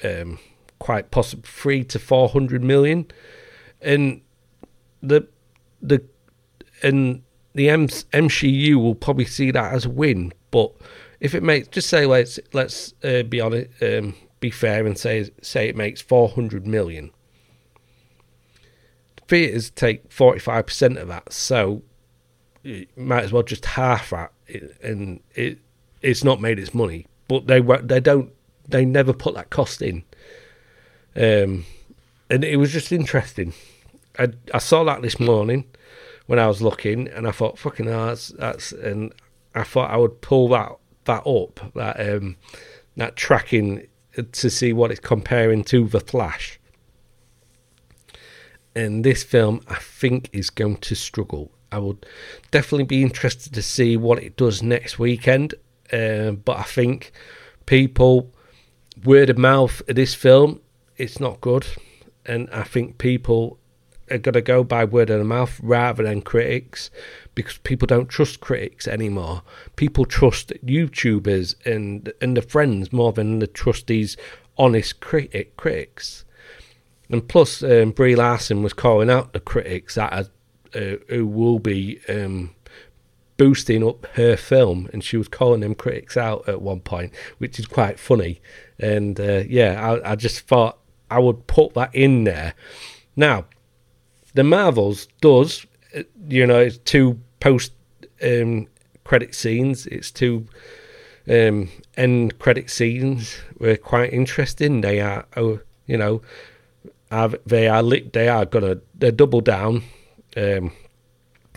Um, 0.04 0.38
quite 0.78 1.10
possible 1.10 1.44
three 1.46 1.84
to 1.84 1.98
four 1.98 2.28
hundred 2.28 2.62
million, 2.62 3.10
and 3.80 4.20
the 5.02 5.28
the 5.80 6.04
and 6.82 7.22
the 7.58 7.68
M- 7.70 7.88
MCU 7.88 8.76
will 8.76 8.94
probably 8.94 9.24
see 9.24 9.50
that 9.50 9.74
as 9.74 9.84
a 9.84 9.90
win. 9.90 10.32
But 10.52 10.72
if 11.18 11.34
it 11.34 11.42
makes, 11.42 11.66
just 11.66 11.88
say 11.88 12.06
let's 12.06 12.38
let's 12.52 12.94
uh, 13.02 13.24
be 13.24 13.40
on 13.40 13.52
it, 13.52 13.72
um, 13.82 14.14
be 14.38 14.48
fair 14.48 14.86
and 14.86 14.96
say 14.96 15.28
say 15.42 15.68
it 15.68 15.74
makes 15.74 16.00
four 16.00 16.28
hundred 16.28 16.68
million. 16.68 17.10
Theaters 19.26 19.70
take 19.70 20.10
forty 20.12 20.38
five 20.38 20.66
percent 20.66 20.98
of 20.98 21.08
that, 21.08 21.32
so 21.32 21.82
you 22.62 22.86
might 22.94 23.24
as 23.24 23.32
well 23.32 23.42
just 23.42 23.66
half 23.66 24.10
that, 24.10 24.30
and 24.80 25.18
it 25.34 25.58
it's 26.00 26.22
not 26.22 26.40
made 26.40 26.60
its 26.60 26.72
money. 26.72 27.08
But 27.26 27.48
they 27.48 27.60
they 27.82 27.98
don't 27.98 28.30
they 28.68 28.84
never 28.84 29.12
put 29.12 29.34
that 29.34 29.50
cost 29.50 29.82
in. 29.82 30.04
Um, 31.16 31.64
and 32.30 32.44
it 32.44 32.56
was 32.56 32.72
just 32.72 32.92
interesting. 32.92 33.52
I, 34.16 34.28
I 34.54 34.58
saw 34.58 34.84
that 34.84 35.02
this 35.02 35.18
morning 35.18 35.64
when 36.28 36.38
I 36.38 36.46
was 36.46 36.60
looking, 36.60 37.08
and 37.08 37.26
I 37.26 37.30
thought, 37.30 37.58
fucking 37.58 37.86
hell, 37.86 38.06
that's, 38.06 38.28
that's 38.28 38.72
and 38.72 39.12
I 39.54 39.64
thought 39.64 39.90
I 39.90 39.96
would 39.96 40.20
pull 40.20 40.48
that 40.50 40.72
that 41.06 41.26
up, 41.26 41.72
that 41.74 41.98
um, 41.98 42.36
that 42.96 43.16
tracking 43.16 43.86
to 44.32 44.50
see 44.50 44.72
what 44.74 44.90
it's 44.90 45.00
comparing 45.00 45.64
to 45.64 45.88
The 45.88 46.00
Flash. 46.00 46.60
And 48.74 49.04
this 49.04 49.24
film, 49.24 49.62
I 49.68 49.76
think, 49.76 50.28
is 50.32 50.50
going 50.50 50.76
to 50.76 50.94
struggle. 50.94 51.50
I 51.72 51.78
would 51.78 52.04
definitely 52.50 52.84
be 52.84 53.02
interested 53.02 53.54
to 53.54 53.62
see 53.62 53.96
what 53.96 54.22
it 54.22 54.36
does 54.36 54.62
next 54.62 54.98
weekend. 54.98 55.54
Uh, 55.90 56.32
but 56.32 56.58
I 56.58 56.62
think 56.64 57.12
people, 57.64 58.30
word 59.02 59.30
of 59.30 59.38
mouth 59.38 59.80
of 59.88 59.96
this 59.96 60.14
film, 60.14 60.60
it's 60.98 61.18
not 61.18 61.40
good. 61.40 61.66
And 62.26 62.50
I 62.50 62.64
think 62.64 62.98
people 62.98 63.58
are 64.10 64.18
going 64.18 64.34
to 64.34 64.40
go 64.40 64.64
by 64.64 64.84
word 64.84 65.10
of 65.10 65.24
mouth 65.26 65.58
rather 65.62 66.02
than 66.02 66.22
critics 66.22 66.90
because 67.34 67.58
people 67.58 67.86
don't 67.86 68.08
trust 68.08 68.40
critics 68.40 68.88
anymore. 68.88 69.42
People 69.76 70.04
trust 70.04 70.52
YouTubers 70.64 71.54
and 71.64 72.12
and 72.20 72.36
the 72.36 72.42
friends 72.42 72.92
more 72.92 73.12
than 73.12 73.38
they 73.38 73.46
trust 73.46 73.86
these 73.86 74.16
honest 74.56 75.00
critic 75.00 75.56
critics. 75.56 76.24
And 77.10 77.26
plus, 77.26 77.62
um, 77.62 77.92
Brie 77.92 78.16
Larson 78.16 78.62
was 78.62 78.74
calling 78.74 79.08
out 79.08 79.32
the 79.32 79.40
critics 79.40 79.94
that 79.94 80.28
uh, 80.74 80.80
who 81.08 81.26
will 81.26 81.58
be 81.58 82.00
um, 82.08 82.54
boosting 83.38 83.86
up 83.86 84.04
her 84.14 84.36
film, 84.36 84.90
and 84.92 85.02
she 85.02 85.16
was 85.16 85.28
calling 85.28 85.60
them 85.60 85.74
critics 85.74 86.16
out 86.16 86.46
at 86.48 86.60
one 86.60 86.80
point, 86.80 87.14
which 87.38 87.58
is 87.58 87.66
quite 87.66 87.98
funny. 87.98 88.40
And 88.78 89.18
uh, 89.18 89.44
yeah, 89.48 89.80
I, 89.80 90.12
I 90.12 90.16
just 90.16 90.40
thought 90.40 90.78
I 91.10 91.18
would 91.18 91.46
put 91.46 91.74
that 91.74 91.94
in 91.94 92.24
there. 92.24 92.54
Now, 93.16 93.46
the 94.38 94.44
Marvels 94.44 95.08
does, 95.20 95.66
uh, 95.96 96.04
you 96.28 96.46
know, 96.46 96.60
it's 96.60 96.78
two 96.78 97.18
post 97.40 97.72
um, 98.22 98.68
credit 99.02 99.34
scenes. 99.34 99.84
It's 99.86 100.12
two 100.12 100.46
um, 101.28 101.68
end 101.96 102.38
credit 102.38 102.70
scenes 102.70 103.36
were 103.58 103.76
quite 103.76 104.12
interesting. 104.12 104.80
They 104.80 105.00
are, 105.00 105.26
oh, 105.36 105.58
you 105.88 105.98
know, 105.98 106.22
they 107.46 107.66
are 107.66 107.82
lit, 107.82 108.12
they 108.12 108.28
are 108.28 108.44
gonna 108.44 108.78
they 108.96 109.10
double 109.10 109.40
down. 109.40 109.82
Um, 110.36 110.70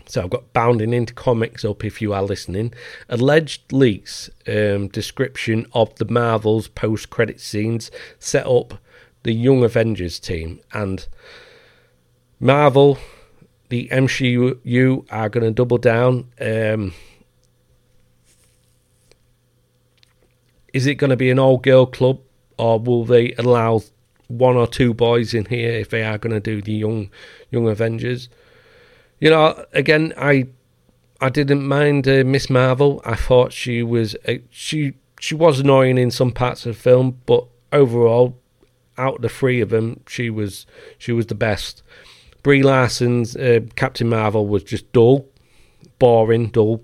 so 0.07 0.23
I've 0.23 0.31
got 0.31 0.51
bounding 0.51 0.91
into 0.91 1.13
comics 1.13 1.63
up 1.63 1.85
if 1.85 2.01
you 2.01 2.13
are 2.13 2.23
listening. 2.23 2.73
Alleged 3.09 3.71
leaks 3.71 4.31
um, 4.47 4.87
description 4.87 5.67
of 5.73 5.93
the 5.97 6.05
Marvels 6.05 6.67
post 6.67 7.11
credit 7.11 7.41
scenes 7.41 7.91
set 8.17 8.47
up 8.47 8.79
the 9.21 9.33
Young 9.33 9.63
Avengers 9.63 10.19
team 10.19 10.61
and 10.73 11.07
Marvel, 12.41 12.97
the 13.69 13.87
MCU 13.89 15.05
are 15.11 15.29
going 15.29 15.45
to 15.45 15.51
double 15.51 15.77
down. 15.77 16.27
Um, 16.41 16.93
is 20.73 20.87
it 20.87 20.95
going 20.95 21.11
to 21.11 21.15
be 21.15 21.29
an 21.29 21.37
all 21.37 21.59
girl 21.59 21.85
club 21.85 22.19
or 22.57 22.79
will 22.79 23.05
they 23.05 23.33
allow 23.33 23.81
one 24.27 24.55
or 24.55 24.65
two 24.65 24.91
boys 24.93 25.35
in 25.35 25.45
here 25.45 25.71
if 25.71 25.91
they 25.91 26.03
are 26.03 26.17
going 26.17 26.33
to 26.33 26.39
do 26.39 26.63
the 26.63 26.73
young 26.73 27.11
young 27.51 27.67
Avengers? 27.67 28.27
You 29.19 29.29
know, 29.29 29.63
again, 29.71 30.11
I 30.17 30.47
I 31.19 31.29
didn't 31.29 31.67
mind 31.67 32.07
uh, 32.07 32.23
Miss 32.25 32.49
Marvel. 32.49 33.03
I 33.05 33.15
thought 33.15 33.53
she 33.53 33.83
was 33.83 34.15
uh, 34.27 34.35
she 34.49 34.93
she 35.19 35.35
was 35.35 35.59
annoying 35.59 35.99
in 35.99 36.09
some 36.09 36.31
parts 36.31 36.65
of 36.65 36.75
the 36.75 36.81
film, 36.81 37.21
but 37.27 37.45
overall, 37.71 38.39
out 38.97 39.17
of 39.17 39.21
the 39.21 39.29
three 39.29 39.61
of 39.61 39.69
them, 39.69 39.99
she 40.07 40.31
was 40.31 40.65
she 40.97 41.11
was 41.11 41.27
the 41.27 41.35
best. 41.35 41.83
Brie 42.43 42.63
Larson's 42.63 43.35
uh, 43.35 43.61
Captain 43.75 44.09
Marvel 44.09 44.47
was 44.47 44.63
just 44.63 44.91
dull, 44.91 45.27
boring, 45.99 46.47
dull, 46.49 46.83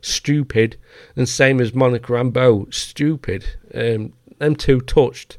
stupid, 0.00 0.76
and 1.16 1.28
same 1.28 1.60
as 1.60 1.74
Monica 1.74 2.12
Rambeau, 2.12 2.72
stupid. 2.72 3.44
Um, 3.74 4.12
them 4.38 4.56
two 4.56 4.80
touched. 4.80 5.38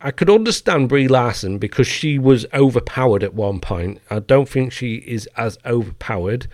I 0.00 0.10
could 0.10 0.30
understand 0.30 0.88
Brie 0.88 1.08
Larson 1.08 1.58
because 1.58 1.86
she 1.86 2.18
was 2.18 2.46
overpowered 2.54 3.22
at 3.22 3.34
one 3.34 3.60
point. 3.60 4.00
I 4.10 4.20
don't 4.20 4.48
think 4.48 4.72
she 4.72 4.96
is 4.96 5.28
as 5.36 5.58
overpowered. 5.66 6.46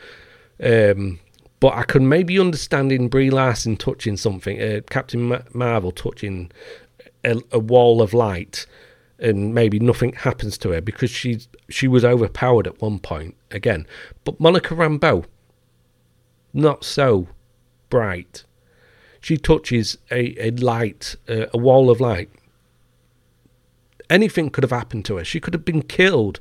Um, 0.63 1.21
but 1.61 1.75
I 1.75 1.85
could 1.85 2.03
maybe 2.03 2.39
understand 2.39 2.93
in 2.93 3.09
Brie 3.09 3.31
Larson 3.31 3.77
touching 3.77 4.17
something, 4.17 4.61
uh, 4.61 4.81
Captain 4.91 5.43
Marvel 5.53 5.93
touching 5.93 6.51
a, 7.25 7.41
a, 7.53 7.59
wall 7.59 8.03
of 8.03 8.13
light 8.13 8.67
and 9.19 9.55
maybe 9.55 9.79
nothing 9.79 10.13
happens 10.13 10.59
to 10.59 10.71
her 10.71 10.81
because 10.81 11.11
she's 11.11 11.49
she 11.69 11.89
was 11.89 12.05
overpowered 12.05 12.67
at 12.67 12.81
one 12.81 12.99
point 12.99 13.35
again. 13.51 13.87
But 14.25 14.41
Monica 14.41 14.75
Rambeau, 14.75 15.25
not 16.53 16.85
so 16.85 17.29
bright. 17.89 18.45
She 19.21 19.37
touches 19.37 19.99
a, 20.11 20.47
a 20.47 20.51
light, 20.53 21.17
uh, 21.29 21.47
a 21.53 21.59
wall 21.59 21.91
of 21.91 22.01
light. 22.01 22.31
Anything 24.09 24.51
could 24.51 24.63
have 24.63 24.71
happened 24.71 25.05
to 25.07 25.17
her. 25.17 25.25
She 25.25 25.41
could 25.41 25.55
have 25.55 25.65
been 25.65 25.83
killed, 25.83 26.39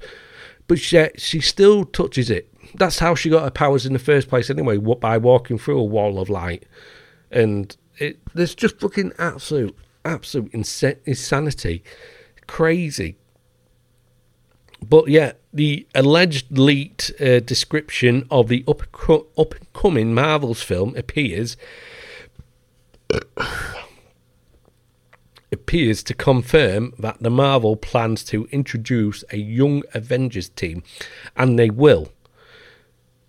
but 0.68 0.80
she 0.80 1.08
she 1.18 1.40
still 1.40 1.86
touches 1.86 2.30
it. 2.30 2.52
That's 2.76 3.00
how 3.00 3.16
she 3.16 3.30
got 3.30 3.44
her 3.44 3.52
powers 3.52 3.86
in 3.86 3.94
the 3.94 4.00
first 4.00 4.28
place, 4.28 4.50
anyway, 4.50 4.78
by 4.78 5.18
walking 5.18 5.58
through 5.58 5.80
a 5.80 5.84
wall 5.84 6.20
of 6.20 6.30
light. 6.30 6.66
And 7.32 7.76
it, 7.98 8.20
there's 8.34 8.54
just 8.54 8.80
fucking 8.80 9.14
absolute, 9.18 9.76
absolute 10.04 10.54
insanity 11.06 11.84
crazy. 12.48 13.18
But 14.82 15.08
yeah, 15.08 15.34
the 15.54 15.88
alleged 15.96 16.58
leaked 16.58 17.12
uh, 17.20 17.40
description 17.40 18.28
of 18.30 18.50
the 18.50 18.64
up 18.68 18.82
up 19.38 19.56
and 19.56 19.74
coming 19.74 20.14
Marvels 20.14 20.62
film 20.62 20.96
appears 20.96 21.58
appears 25.52 26.04
to 26.04 26.14
confirm 26.14 26.94
that 27.00 27.18
the 27.22 27.30
Marvel 27.30 27.76
plans 27.76 28.24
to 28.26 28.48
introduce 28.52 29.24
a 29.32 29.38
young 29.38 29.84
Avengers 29.94 30.50
team, 30.50 30.84
and 31.36 31.58
they 31.58 31.70
will. 31.70 32.10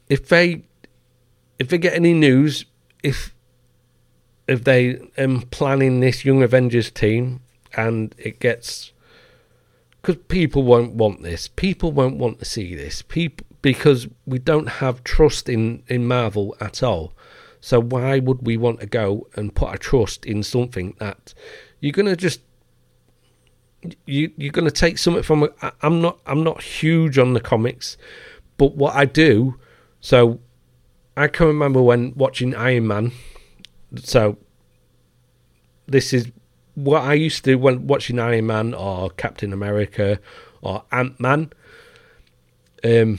If 0.09 0.29
they 0.29 0.64
if 1.59 1.68
they 1.68 1.79
get 1.79 1.94
any 1.94 2.12
news, 2.12 2.66
if 3.02 3.35
if 4.46 4.64
they 4.64 5.00
am 5.16 5.42
planning 5.42 6.00
this 6.00 6.24
young 6.24 6.42
Avengers 6.42 6.90
team 6.90 7.40
and 7.76 8.14
it 8.18 8.38
gets 8.40 8.92
because 10.07 10.23
people 10.29 10.62
won't 10.62 10.95
want 10.95 11.25
this. 11.25 11.49
People 11.49 11.90
won't 11.90 12.16
want 12.16 12.38
to 12.38 12.45
see 12.45 12.77
this. 12.77 13.03
People 13.03 13.45
because 13.61 14.07
we 14.25 14.38
don't 14.38 14.69
have 14.69 15.03
trust 15.03 15.49
in 15.49 15.83
in 15.88 16.07
Marvel 16.07 16.57
at 16.61 16.81
all. 16.81 17.12
So 17.61 17.81
why 17.81 18.21
would 18.21 18.47
we 18.47 18.57
want 18.57 18.79
to 18.81 18.87
go 18.87 19.27
and 19.35 19.53
put 19.53 19.69
our 19.69 19.77
trust 19.77 20.25
in 20.25 20.45
something 20.45 20.95
that 21.01 21.35
you're 21.81 21.90
gonna 21.90 22.14
just 22.14 22.40
you 24.07 24.31
you're 24.37 24.53
gonna 24.53 24.71
take 24.71 24.97
something 24.97 25.25
from? 25.25 25.49
I'm 25.83 26.01
not 26.01 26.21
I'm 26.25 26.45
not 26.45 26.62
huge 26.62 27.19
on 27.19 27.33
the 27.33 27.40
comics, 27.40 27.97
but 28.59 28.77
what 28.77 28.95
I 28.95 29.07
do, 29.07 29.59
so 30.01 30.38
I 31.16 31.27
can 31.27 31.49
remember 31.49 31.83
when 31.83 32.14
watching 32.14 32.55
Iron 32.55 32.87
Man. 32.87 33.11
So 33.97 34.38
this 35.88 36.12
is 36.12 36.31
what 36.77 37.03
I 37.03 37.15
used 37.15 37.45
to 37.45 37.53
do 37.53 37.59
when 37.59 37.87
watching 37.87 38.19
Iron 38.19 38.47
Man 38.47 38.75
or 38.75 39.11
Captain 39.11 39.53
America 39.53 40.21
or 40.61 40.85
Ant 40.93 41.19
Man, 41.19 41.51
um, 42.85 43.19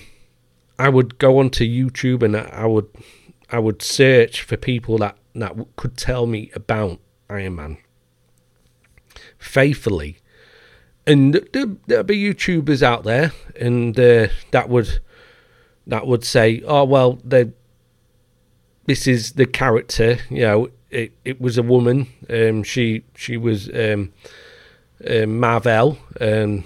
I 0.80 0.90
would 0.90 1.18
go 1.18 1.40
onto 1.40 1.66
YouTube 1.66 2.24
and 2.24 2.38
I 2.38 2.66
would 2.66 2.88
I 3.50 3.60
would 3.60 3.82
search 3.82 4.44
for 4.44 4.58
people 4.58 5.00
that 5.00 5.18
that 5.34 5.56
could 5.76 5.98
tell 5.98 6.28
me 6.28 6.52
about 6.54 7.00
Iron 7.30 7.56
Man 7.56 7.78
faithfully, 9.40 10.20
and 11.08 11.34
there, 11.34 11.66
there'd 11.88 12.08
be 12.08 12.22
YouTubers 12.22 12.84
out 12.84 13.04
there, 13.04 13.32
and 13.60 14.00
uh, 14.00 14.28
that 14.52 14.70
would 14.70 15.00
that 15.88 16.06
would 16.06 16.24
say, 16.24 16.62
"Oh 16.68 16.84
well, 16.84 17.20
this 17.24 19.08
is 19.08 19.34
the 19.34 19.48
character," 19.48 20.20
you 20.30 20.42
know 20.42 20.70
it, 20.90 21.14
it 21.26 21.42
was 21.42 21.58
a 21.58 21.64
woman. 21.64 22.08
Um, 22.30 22.64
she 22.64 23.04
she 23.16 23.38
was 23.38 23.70
um, 23.70 24.14
uh, 25.06 25.26
Marvel, 25.26 25.98
um, 26.22 26.64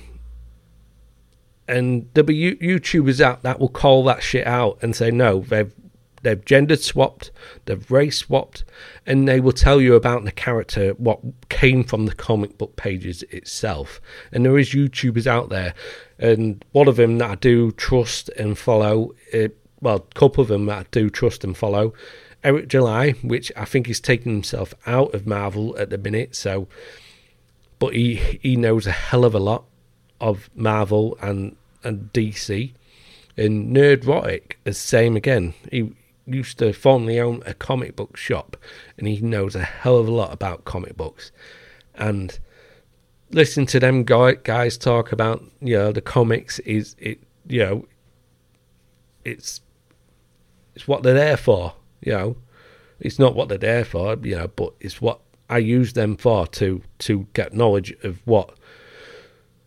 and 1.67 2.09
there'll 2.13 2.27
be 2.27 2.55
YouTubers 2.55 3.21
out 3.21 3.43
that 3.43 3.59
will 3.59 3.69
call 3.69 4.03
that 4.05 4.23
shit 4.23 4.45
out 4.45 4.77
and 4.81 4.95
say 4.95 5.11
no, 5.11 5.41
they've 5.41 5.73
they've 6.23 6.45
gender 6.45 6.75
swapped, 6.75 7.31
they've 7.65 7.89
race 7.89 8.19
swapped, 8.19 8.63
and 9.05 9.27
they 9.27 9.39
will 9.39 9.51
tell 9.51 9.81
you 9.81 9.95
about 9.95 10.23
the 10.23 10.31
character, 10.31 10.91
what 10.91 11.19
came 11.49 11.83
from 11.83 12.05
the 12.05 12.13
comic 12.13 12.57
book 12.57 12.75
pages 12.75 13.23
itself. 13.23 13.99
And 14.31 14.45
there 14.45 14.57
is 14.57 14.71
YouTubers 14.71 15.27
out 15.27 15.49
there, 15.49 15.73
and 16.19 16.63
one 16.71 16.87
of 16.87 16.95
them 16.95 17.17
that 17.17 17.31
I 17.31 17.35
do 17.35 17.71
trust 17.71 18.29
and 18.37 18.57
follow. 18.57 19.13
Uh, 19.33 19.49
well, 19.81 19.95
a 19.95 20.13
couple 20.13 20.43
of 20.43 20.47
them 20.47 20.67
that 20.67 20.77
I 20.77 20.85
do 20.91 21.09
trust 21.09 21.43
and 21.43 21.57
follow 21.57 21.93
Eric 22.43 22.67
July, 22.67 23.11
which 23.21 23.51
I 23.55 23.65
think 23.65 23.87
he's 23.87 23.99
taking 23.99 24.31
himself 24.31 24.73
out 24.85 25.13
of 25.13 25.27
Marvel 25.27 25.77
at 25.77 25.89
the 25.89 25.97
minute. 25.97 26.35
So, 26.35 26.67
but 27.79 27.93
he 27.93 28.15
he 28.41 28.55
knows 28.55 28.87
a 28.87 28.91
hell 28.91 29.25
of 29.25 29.35
a 29.35 29.39
lot 29.39 29.65
of 30.19 30.49
Marvel 30.55 31.17
and 31.21 31.55
and 31.83 32.11
DC. 32.13 32.73
And 33.37 33.75
Nerd 33.75 34.03
Nerdrotic, 34.03 34.53
the 34.65 34.73
same 34.73 35.15
again. 35.15 35.53
He 35.71 35.93
used 36.25 36.59
to 36.59 36.73
formerly 36.73 37.19
own 37.19 37.41
a 37.45 37.53
comic 37.53 37.95
book 37.95 38.17
shop, 38.17 38.57
and 38.97 39.07
he 39.07 39.21
knows 39.21 39.55
a 39.55 39.63
hell 39.63 39.97
of 39.97 40.07
a 40.07 40.11
lot 40.11 40.33
about 40.33 40.65
comic 40.65 40.97
books. 40.97 41.31
And 41.95 42.37
listen 43.31 43.65
to 43.65 43.79
them 43.79 44.03
guys 44.03 44.77
talk 44.77 45.11
about 45.11 45.43
you 45.61 45.77
know 45.77 45.91
the 45.91 46.01
comics 46.01 46.59
is 46.59 46.95
it 46.99 47.19
you 47.47 47.59
know 47.59 47.85
it's 49.23 49.61
it's 50.75 50.87
what 50.87 51.03
they're 51.03 51.13
there 51.13 51.37
for 51.37 51.73
you 52.01 52.13
know. 52.13 52.35
It's 52.99 53.17
not 53.17 53.33
what 53.33 53.49
they're 53.49 53.57
there 53.57 53.83
for 53.83 54.15
you 54.21 54.35
know 54.35 54.47
but 54.49 54.73
it's 54.79 55.01
what 55.01 55.21
I 55.51 55.57
use 55.57 55.93
them 55.93 56.15
for 56.15 56.47
to 56.47 56.81
to 56.99 57.27
get 57.33 57.53
knowledge 57.53 57.93
of 58.03 58.21
what 58.25 58.55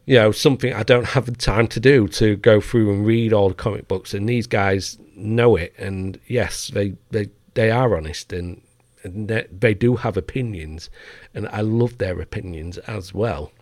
you 0.07 0.17
know 0.17 0.33
something 0.33 0.73
I 0.73 0.83
don't 0.83 1.09
have 1.09 1.27
the 1.27 1.33
time 1.33 1.69
to 1.69 1.81
do 1.81 2.09
to 2.09 2.37
go 2.37 2.61
through 2.61 2.93
and 2.93 3.07
read 3.07 3.33
all 3.33 3.49
the 3.49 3.55
comic 3.55 3.87
books. 3.87 4.15
And 4.15 4.29
these 4.29 4.47
guys 4.47 4.99
know 5.15 5.57
it. 5.57 5.75
And 5.79 6.19
yes 6.27 6.69
they 6.69 6.95
they 7.11 7.29
they 7.53 7.71
are 7.71 7.97
honest 7.97 8.33
and, 8.33 8.63
and 9.03 9.29
they, 9.29 9.47
they 9.51 9.75
do 9.75 9.97
have 9.97 10.17
opinions. 10.17 10.89
And 11.35 11.49
I 11.49 11.61
love 11.61 11.99
their 11.99 12.21
opinions 12.21 12.79
as 12.79 13.13
well. 13.13 13.53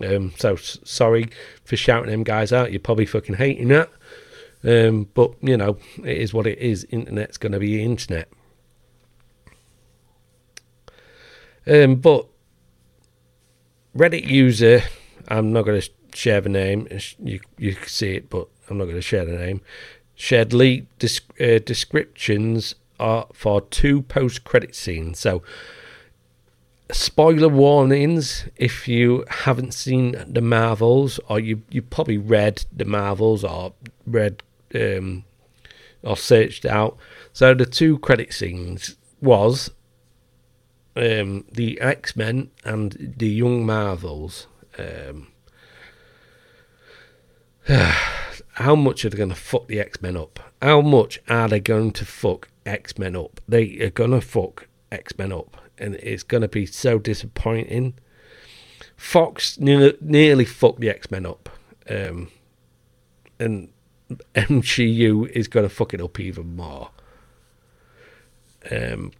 Um, 0.00 0.32
so 0.36 0.56
sorry 0.56 1.30
for 1.64 1.76
shouting 1.76 2.10
them 2.10 2.22
guys 2.22 2.52
out. 2.52 2.70
You're 2.70 2.80
probably 2.80 3.06
fucking 3.06 3.36
hating 3.36 3.68
that 3.68 3.90
um, 4.64 5.08
but 5.14 5.32
you 5.40 5.56
know 5.56 5.76
it 5.98 6.16
is 6.16 6.32
what 6.32 6.46
it 6.46 6.58
is 6.58 6.84
internet's 6.90 7.36
going 7.38 7.52
to 7.52 7.58
be 7.58 7.82
internet 7.82 8.28
um, 11.66 11.96
but 11.96 12.26
Reddit 13.96 14.26
user 14.26 14.82
I'm 15.28 15.52
not 15.52 15.62
going 15.62 15.80
to 15.80 15.90
share 16.14 16.40
the 16.40 16.48
name. 16.48 16.88
You 17.22 17.40
you 17.58 17.74
can 17.74 17.88
see 17.88 18.16
it, 18.16 18.30
but 18.30 18.48
I'm 18.68 18.78
not 18.78 18.84
going 18.84 18.96
to 18.96 19.02
share 19.02 19.24
the 19.24 19.36
name. 19.36 19.60
Shared 20.14 20.52
leaked 20.52 21.04
uh, 21.40 21.58
descriptions 21.58 22.74
are 23.00 23.26
for 23.32 23.60
two 23.60 24.02
post-credit 24.02 24.74
scenes. 24.76 25.18
So, 25.18 25.42
spoiler 26.92 27.48
warnings 27.48 28.46
if 28.56 28.86
you 28.86 29.24
haven't 29.28 29.74
seen 29.74 30.24
the 30.26 30.40
Marvels, 30.40 31.18
or 31.28 31.40
you 31.40 31.62
you 31.70 31.82
probably 31.82 32.18
read 32.18 32.64
the 32.72 32.84
Marvels 32.84 33.44
or 33.44 33.74
read 34.06 34.42
um, 34.74 35.24
or 36.02 36.16
searched 36.16 36.64
out. 36.64 36.96
So 37.32 37.54
the 37.54 37.66
two 37.66 37.98
credit 37.98 38.32
scenes 38.32 38.96
was 39.20 39.70
um, 40.96 41.44
the 41.50 41.80
X 41.80 42.16
Men 42.16 42.50
and 42.64 43.14
the 43.16 43.28
Young 43.28 43.66
Marvels. 43.66 44.46
Um, 44.78 45.28
how 48.54 48.76
much 48.76 49.04
are 49.04 49.10
they 49.10 49.16
going 49.16 49.30
to 49.30 49.34
fuck 49.34 49.66
the 49.68 49.80
X 49.80 50.00
Men 50.00 50.16
up? 50.16 50.40
How 50.60 50.80
much 50.80 51.20
are 51.28 51.48
they 51.48 51.60
going 51.60 51.92
to 51.92 52.04
fuck 52.04 52.48
X 52.64 52.98
Men 52.98 53.16
up? 53.16 53.40
They 53.48 53.80
are 53.80 53.90
going 53.90 54.12
to 54.12 54.20
fuck 54.20 54.68
X 54.92 55.16
Men 55.18 55.32
up, 55.32 55.56
and 55.78 55.96
it's 55.96 56.22
going 56.22 56.42
to 56.42 56.48
be 56.48 56.66
so 56.66 56.98
disappointing. 56.98 57.94
Fox 58.96 59.58
ne- 59.58 59.96
nearly 60.00 60.44
fucked 60.44 60.80
the 60.80 60.90
X 60.90 61.10
Men 61.10 61.26
up, 61.26 61.48
um, 61.90 62.30
and 63.38 63.68
MCU 64.34 65.28
is 65.30 65.48
going 65.48 65.68
to 65.68 65.74
fuck 65.74 65.94
it 65.94 66.00
up 66.00 66.20
even 66.20 66.56
more. 66.56 66.90
Um, 68.70 69.12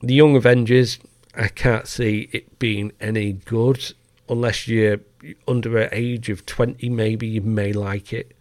the 0.00 0.14
Young 0.14 0.36
Avengers, 0.36 0.98
I 1.34 1.48
can't 1.48 1.86
see 1.86 2.28
it 2.32 2.58
being 2.58 2.92
any 3.00 3.32
good 3.32 3.92
unless 4.28 4.66
you're 4.68 5.00
under 5.46 5.68
the 5.68 5.88
age 5.92 6.28
of 6.28 6.46
20, 6.46 6.88
maybe 6.88 7.26
you 7.26 7.40
may 7.40 7.72
like 7.72 8.12
it. 8.12 8.32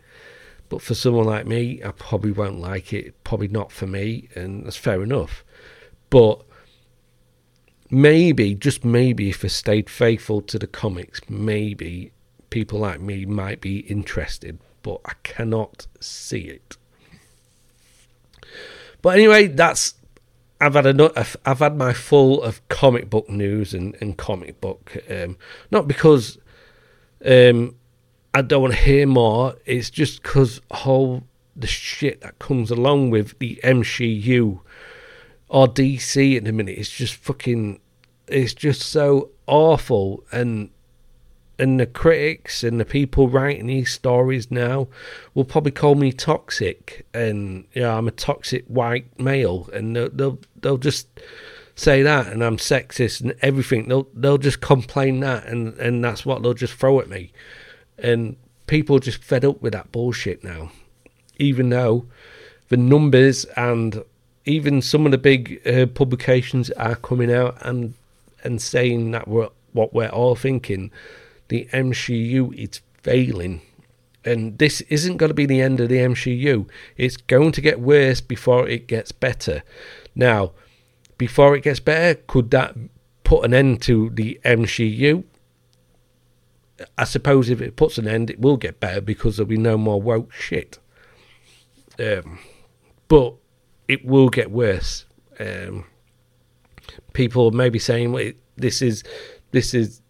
But 0.69 0.81
for 0.81 0.95
someone 0.95 1.25
like 1.25 1.45
me, 1.45 1.81
I 1.84 1.91
probably 1.91 2.31
won't 2.31 2.60
like 2.60 2.91
it. 2.91 3.23
Probably 3.23 3.47
not 3.47 3.71
for 3.71 3.86
me, 3.86 4.29
and 4.36 4.65
that's 4.65 4.75
fair 4.77 5.03
enough. 5.03 5.43
But 6.10 6.41
maybe, 7.91 8.55
just 8.55 8.84
maybe, 8.84 9.29
if 9.29 9.45
I 9.45 9.47
stayed 9.47 9.89
faithful 9.89 10.41
to 10.41 10.58
the 10.58 10.67
comics, 10.67 11.21
maybe 11.29 12.12
people 12.49 12.79
like 12.79 12.99
me 12.99 13.25
might 13.25 13.62
be 13.62 13.79
interested. 13.79 14.58
But 14.86 15.02
I 15.04 15.13
cannot 15.24 15.88
see 16.00 16.41
it. 16.41 16.78
But 19.02 19.17
anyway, 19.17 19.48
that's 19.48 19.95
I've 20.62 20.76
had 20.76 20.86
enough. 20.86 21.36
I've 21.43 21.58
had 21.58 21.76
my 21.76 21.91
full 21.91 22.43
of 22.43 22.62
comic 22.69 23.10
book 23.10 23.28
news 23.28 23.74
and, 23.74 23.98
and 24.00 24.15
comic 24.15 24.62
book. 24.62 24.95
Um, 25.10 25.38
not 25.71 25.88
because 25.88 26.38
um, 27.26 27.74
I 28.36 28.43
don't 28.43 28.62
want 28.62 28.76
to 28.76 28.80
hear 28.80 29.08
more. 29.08 29.56
It's 29.65 29.89
just 29.89 30.21
because 30.21 30.62
all 30.69 31.24
the 31.56 31.65
shit 31.65 32.21
that 32.21 32.38
comes 32.38 32.69
along 32.69 33.10
with 33.10 33.39
the 33.39 33.60
MCU 33.63 34.60
or 35.48 35.67
DC 35.67 36.38
in 36.38 36.45
a 36.45 36.52
minute. 36.52 36.78
It's 36.78 36.91
just 36.91 37.15
fucking. 37.15 37.80
It's 38.28 38.54
just 38.54 38.84
so 38.84 39.32
awful, 39.48 40.24
and 40.32 40.69
and 41.58 41.80
the 41.80 41.86
critics 41.86 42.63
and 42.63 42.80
the 42.80 42.86
people 42.86 43.30
writing 43.30 43.68
these 43.68 43.91
stories 43.91 44.52
now 44.52 44.88
will 45.34 45.46
probably 45.46 45.72
call 45.72 45.96
me 45.96 46.12
toxic, 46.12 47.06
and 47.13 47.65
you 47.74 47.82
know, 47.82 47.98
I'm 47.98 48.08
a 48.08 48.12
toxic 48.12 48.65
white 48.68 49.20
male, 49.20 49.70
and 49.74 49.96
they'll, 49.96 50.10
they'll 50.10 50.39
they'll 50.62 50.78
just 50.78 51.08
say 51.76 52.02
that, 52.02 52.28
and 52.28 52.44
I'm 52.44 52.58
sexist 52.58 53.22
and 53.22 53.36
everything. 53.41 53.88
They'll 53.88 54.08
they'll 54.13 54.38
just 54.38 54.62
complain 54.62 55.22
that, 55.22 55.46
and 55.46 55.74
and 55.78 56.04
that's 56.04 56.26
what 56.26 56.44
they'll 56.44 56.54
just 56.54 56.74
throw 56.74 57.00
at 57.00 57.10
me, 57.10 57.32
and 57.98 58.36
people 58.68 58.98
are 58.98 59.02
just 59.02 59.24
fed 59.24 59.46
up 59.46 59.62
with 59.62 59.74
that 59.74 59.91
bullshit 59.91 60.44
now, 60.44 60.72
even 61.38 61.70
though 61.70 62.06
the 62.70 62.78
numbers 62.78 63.46
and 63.56 64.04
even 64.46 64.82
some 64.82 65.06
of 65.06 65.12
the 65.12 65.18
big 65.18 65.62
uh, 65.65 65.86
publications 65.88 66.70
are 66.72 66.96
coming 66.96 67.32
out 67.32 67.58
and 67.62 67.94
and 68.44 68.62
saying 68.62 69.12
that 69.12 69.28
we're 69.28 69.50
what 69.74 69.94
we're 69.94 70.10
all 70.10 70.36
thinking 70.36 70.91
the 71.47 71.67
MCU 71.71 72.53
is 72.53 72.81
failing. 73.01 73.62
And 74.23 74.58
this 74.58 74.81
isn't 74.81 75.17
going 75.17 75.29
to 75.29 75.36
be 75.36 75.45
the 75.45 75.62
end 75.62 75.79
of 75.79 75.89
the 75.89 75.97
MCU. 75.97 76.67
It's 76.97 77.17
going 77.17 77.51
to 77.51 77.62
get 77.62 77.79
worse 77.79 78.21
before 78.21 78.67
it 78.67 78.88
gets 78.88 79.12
better. 79.12 79.62
Now, 80.15 80.53
before 81.17 81.55
it 81.55 81.63
gets 81.63 81.79
better, 81.79 82.19
could 82.27 82.49
that 82.51 82.75
put 83.23 83.45
an 83.45 83.53
end 83.53 83.81
to 83.84 84.10
the 84.10 84.39
MCU? 84.43 85.23
I 86.97 87.03
suppose 87.03 87.49
if 87.49 87.62
it 87.62 87.75
puts 87.75 87.97
an 87.97 88.08
end, 88.08 88.29
it 88.29 88.39
will 88.39 88.58
get 88.58 88.79
better 88.79 88.99
because 88.99 89.38
there'll 89.38 89.47
be 89.47 89.58
no 89.58 89.77
more 89.77 90.01
woke 90.01 90.34
shit. 90.34 90.79
Um, 91.99 92.39
but 93.08 93.36
it 93.88 94.05
will 94.05 94.29
get 94.29 94.51
worse. 94.51 95.05
Um, 95.39 95.86
people 97.13 97.51
may 97.51 97.69
be 97.69 97.79
saying, 97.79 98.12
well, 98.12 98.31
"This 98.58 98.81
is, 98.81 99.03
this 99.51 99.73
is, 99.73 99.97
it, 99.97 100.03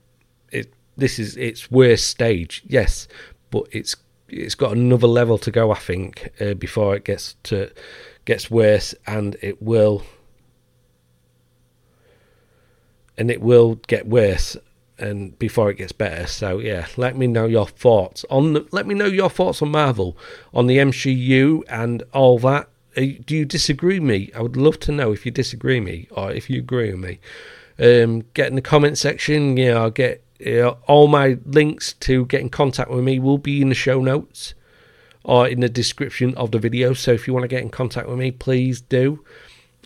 this 0.98 1.20
is 1.20 1.38
its 1.38 1.70
worst 1.72 2.08
stage." 2.08 2.64
Yes, 2.68 3.08
but 3.52 3.68
it's 3.72 3.96
it's 4.30 4.56
got 4.56 4.76
another 4.76 5.08
level 5.08 5.38
to 5.40 5.52
go. 5.52 5.72
I 5.72 5.80
think 5.80 6.32
uh, 6.40 6.54
before 6.54 6.96
it 6.96 7.06
gets 7.06 7.36
to 7.44 7.72
gets 8.26 8.50
worse, 8.50 8.96
and 9.06 9.38
it 9.42 9.62
will, 9.62 10.04
and 13.18 13.30
it 13.30 13.42
will 13.42 13.76
get 13.88 14.08
worse, 14.08 14.58
and 14.98 15.38
before 15.38 15.70
it 15.70 15.76
gets 15.76 15.92
better. 15.92 16.28
So 16.28 16.60
yeah, 16.60 16.88
let 16.98 17.16
me 17.16 17.28
know 17.28 17.46
your 17.46 17.68
thoughts 17.68 18.26
on. 18.30 18.54
The, 18.54 18.68
let 18.72 18.88
me 18.88 18.96
know 18.96 19.06
your 19.06 19.30
thoughts 19.30 19.62
on 19.62 19.70
Marvel, 19.70 20.18
on 20.54 20.68
the 20.68 20.78
MCU, 20.78 21.64
and 21.70 22.04
all 22.14 22.40
that. 22.40 22.70
Do 22.96 23.36
you 23.36 23.46
disagree 23.46 24.00
me? 24.00 24.32
I 24.34 24.42
would 24.42 24.56
love 24.56 24.80
to 24.82 24.92
know 24.92 25.12
if 25.12 25.26
you 25.26 25.32
disagree 25.32 25.82
me 25.82 26.08
or 26.12 26.32
if 26.32 26.50
you 26.50 26.60
agree 26.60 26.92
with 26.94 27.02
me. 27.02 27.20
Um, 27.78 28.24
get 28.34 28.48
in 28.48 28.56
the 28.56 28.62
comment 28.62 28.98
section. 28.98 29.54
Know, 29.54 29.78
I'll 29.78 29.92
get 29.92 30.24
know, 30.40 30.78
all 30.88 31.08
my 31.08 31.38
links 31.46 31.94
to 31.94 32.26
get 32.26 32.42
in 32.42 32.50
contact 32.50 32.90
with 32.90 33.04
me 33.04 33.20
will 33.20 33.38
be 33.38 33.62
in 33.62 33.70
the 33.70 33.76
show 33.76 34.02
notes 34.02 34.54
or 35.24 35.48
in 35.48 35.62
the 35.62 35.70
description 35.70 36.36
of 36.36 36.52
the 36.52 36.60
video. 36.60 36.94
So 36.94 37.12
if 37.12 37.28
you 37.28 37.34
want 37.34 37.44
to 37.44 37.48
get 37.48 37.62
in 37.62 37.70
contact 37.70 38.08
with 38.08 38.18
me, 38.18 38.32
please 38.32 38.82
do. 38.82 39.24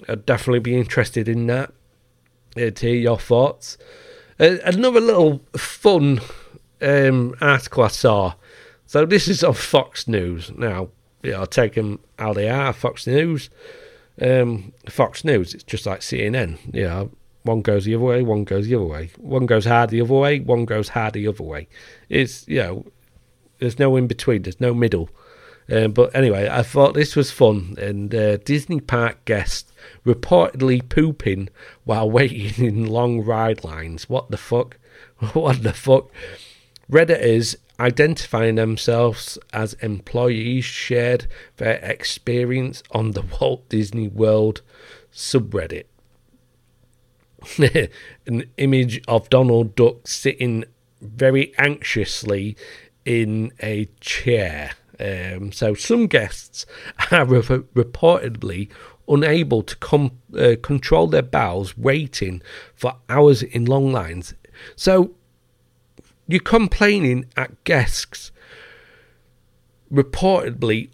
I'd 0.08 0.26
definitely 0.26 0.60
be 0.60 0.78
interested 0.78 1.28
in 1.28 1.48
that. 1.48 1.74
Uh, 2.58 2.72
to 2.72 2.88
hear 2.88 2.96
your 2.96 3.20
thoughts. 3.20 3.78
Uh, 4.40 4.58
another 4.66 5.00
little 5.00 5.42
fun 5.56 6.20
um, 6.82 7.36
article 7.40 7.84
I 7.84 7.90
saw. 7.90 8.34
So 8.88 9.06
this 9.06 9.28
is 9.28 9.44
on 9.44 9.54
Fox 9.54 10.08
News. 10.08 10.52
Now, 10.58 10.90
yeah, 11.22 11.40
I'll 11.40 11.46
take 11.46 11.76
them 11.76 12.00
how 12.18 12.34
they 12.34 12.50
are. 12.50 12.74
Fox 12.74 13.06
News, 13.06 13.52
um, 14.20 14.74
Fox 14.90 15.24
News. 15.24 15.54
It's 15.54 15.64
just 15.64 15.86
like 15.86 16.00
CNN. 16.00 16.74
Know, 16.74 17.12
one 17.44 17.62
goes 17.62 17.86
the 17.86 17.96
other 17.96 18.04
way, 18.04 18.22
one 18.22 18.44
goes 18.44 18.68
the 18.68 18.76
other 18.76 18.86
way. 18.86 19.12
One 19.18 19.46
goes 19.46 19.66
hard 19.66 19.90
the 19.90 20.02
other 20.02 20.14
way, 20.14 20.40
one 20.40 20.66
goes 20.66 20.90
hard 20.90 21.14
the 21.14 21.28
other 21.28 21.44
way. 21.44 21.68
It's 22.10 22.48
you 22.48 22.60
know, 22.60 22.86
there's 23.60 23.80
no 23.80 23.96
in 23.96 24.08
between. 24.08 24.44
There's 24.44 24.60
no 24.60 24.74
middle. 24.74 25.10
Um, 25.72 25.92
but 25.92 26.16
anyway, 26.16 26.50
I 26.52 26.64
thought 26.64 26.96
this 26.96 27.16
was 27.16 27.32
fun. 27.32 27.76
And 27.80 28.14
uh, 28.14 28.38
Disney 28.38 28.80
park 28.80 29.24
guest 29.26 29.72
reportedly 30.06 30.88
pooping 30.88 31.50
while 31.84 32.10
waiting 32.20 32.66
in 32.66 32.86
long 32.88 33.22
ride 33.22 33.64
lines. 33.64 34.10
What 34.10 34.32
the 34.32 34.38
fuck? 34.38 34.78
what 35.34 35.64
the 35.64 35.74
fuck? 35.74 36.10
Redditors 36.92 37.56
identifying 37.80 38.56
themselves 38.56 39.38
as 39.54 39.74
employees 39.76 40.66
shared 40.66 41.28
their 41.58 41.78
experience 41.78 42.84
on 42.92 43.12
the 43.12 43.22
Walt 43.22 43.70
Disney 43.70 44.08
World 44.08 44.62
subreddit. 45.14 45.86
An 48.26 48.46
image 48.58 49.02
of 49.08 49.30
Donald 49.30 49.76
Duck 49.76 50.08
sitting 50.08 50.66
very 51.02 51.54
anxiously 51.58 52.58
in 53.06 53.52
a 53.62 53.90
chair. 54.00 54.72
Um, 55.00 55.52
so 55.52 55.74
some 55.74 56.08
guests 56.08 56.66
are 57.12 57.26
re- 57.26 57.42
reportedly 57.42 58.70
unable 59.08 59.64
to 59.64 59.76
com- 59.78 60.20
uh, 60.38 60.56
control 60.62 61.08
their 61.08 61.24
bowels, 61.24 61.78
waiting 61.78 62.42
for 62.76 62.98
hours 63.08 63.42
in 63.42 63.66
long 63.66 63.92
lines. 63.92 64.34
So 64.76 65.16
you're 66.28 66.42
complaining 66.42 67.26
at 67.36 67.64
guests 67.64 68.32
reportedly 69.92 70.90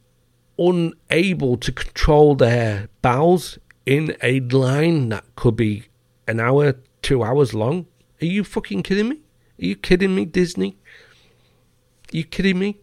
unable 0.57 1.57
to 1.57 1.71
control 1.71 2.35
their 2.35 2.87
bowels 3.01 3.59
in 3.85 4.15
a 4.23 4.39
line 4.39 5.09
that 5.09 5.25
could 5.35 5.55
be 5.55 5.83
an 6.27 6.39
hour, 6.39 6.75
two 7.01 7.23
hours 7.23 7.53
long. 7.53 7.85
Are 8.21 8.25
you 8.25 8.43
fucking 8.43 8.83
kidding 8.83 9.09
me? 9.09 9.15
Are 9.61 9.65
you 9.65 9.75
kidding 9.75 10.15
me, 10.15 10.25
Disney? 10.25 10.77
Are 12.13 12.17
you 12.17 12.23
kidding 12.23 12.59
me? 12.59 12.79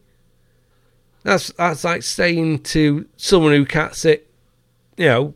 That's 1.22 1.52
that's 1.52 1.84
like 1.84 2.02
saying 2.02 2.60
to 2.64 3.06
someone 3.16 3.52
who 3.52 3.64
can't 3.64 3.94
sit. 3.94 4.28
You 4.96 5.06
know, 5.06 5.34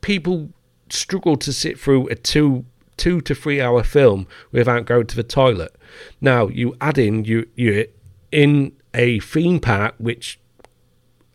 people 0.00 0.50
struggle 0.90 1.36
to 1.36 1.52
sit 1.52 1.78
through 1.78 2.08
a 2.08 2.14
two 2.14 2.64
two 2.96 3.20
to 3.22 3.34
three 3.34 3.60
hour 3.60 3.82
film 3.82 4.26
without 4.52 4.86
going 4.86 5.06
to 5.06 5.16
the 5.16 5.22
toilet. 5.22 5.76
Now 6.20 6.48
you 6.48 6.76
add 6.80 6.98
in 6.98 7.24
you 7.24 7.48
you 7.54 7.86
in 8.32 8.72
a 8.94 9.20
theme 9.20 9.60
park 9.60 9.94
which 9.98 10.40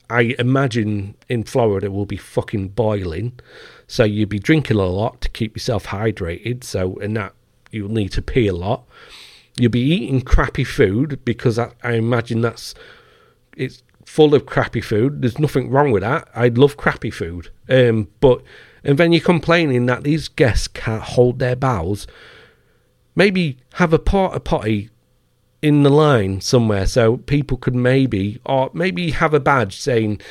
I 0.09 0.35
imagine 0.39 1.15
in 1.29 1.43
Florida 1.43 1.89
will 1.89 2.05
be 2.05 2.17
fucking 2.17 2.69
boiling. 2.69 3.39
So 3.91 4.05
you'd 4.05 4.29
be 4.29 4.39
drinking 4.39 4.77
a 4.77 4.85
lot 4.85 5.19
to 5.19 5.29
keep 5.29 5.53
yourself 5.53 5.87
hydrated. 5.87 6.63
So 6.63 6.95
and 6.99 7.17
that 7.17 7.33
you'll 7.71 7.91
need 7.91 8.13
to 8.13 8.21
pee 8.21 8.47
a 8.47 8.53
lot. 8.53 8.87
You'll 9.57 9.69
be 9.69 9.81
eating 9.81 10.21
crappy 10.21 10.63
food 10.63 11.19
because 11.25 11.59
I, 11.59 11.73
I 11.83 11.95
imagine 11.95 12.39
that's 12.39 12.73
it's 13.57 13.83
full 14.05 14.33
of 14.33 14.45
crappy 14.45 14.79
food. 14.79 15.21
There's 15.21 15.39
nothing 15.39 15.69
wrong 15.69 15.91
with 15.91 16.03
that. 16.03 16.29
I 16.33 16.47
love 16.47 16.77
crappy 16.77 17.11
food. 17.11 17.49
Um, 17.67 18.07
but 18.21 18.41
and 18.81 18.97
then 18.97 19.11
you're 19.11 19.19
complaining 19.19 19.87
that 19.87 20.03
these 20.03 20.29
guests 20.29 20.69
can't 20.69 21.03
hold 21.03 21.39
their 21.39 21.57
bowels. 21.57 22.07
Maybe 23.13 23.57
have 23.73 23.91
a 23.91 23.99
porta 23.99 24.39
potty 24.39 24.89
in 25.61 25.83
the 25.83 25.89
line 25.89 26.39
somewhere 26.39 26.85
so 26.85 27.17
people 27.17 27.57
could 27.57 27.75
maybe 27.75 28.39
or 28.45 28.71
maybe 28.73 29.11
have 29.11 29.33
a 29.33 29.39
badge 29.41 29.77
saying 29.77 30.21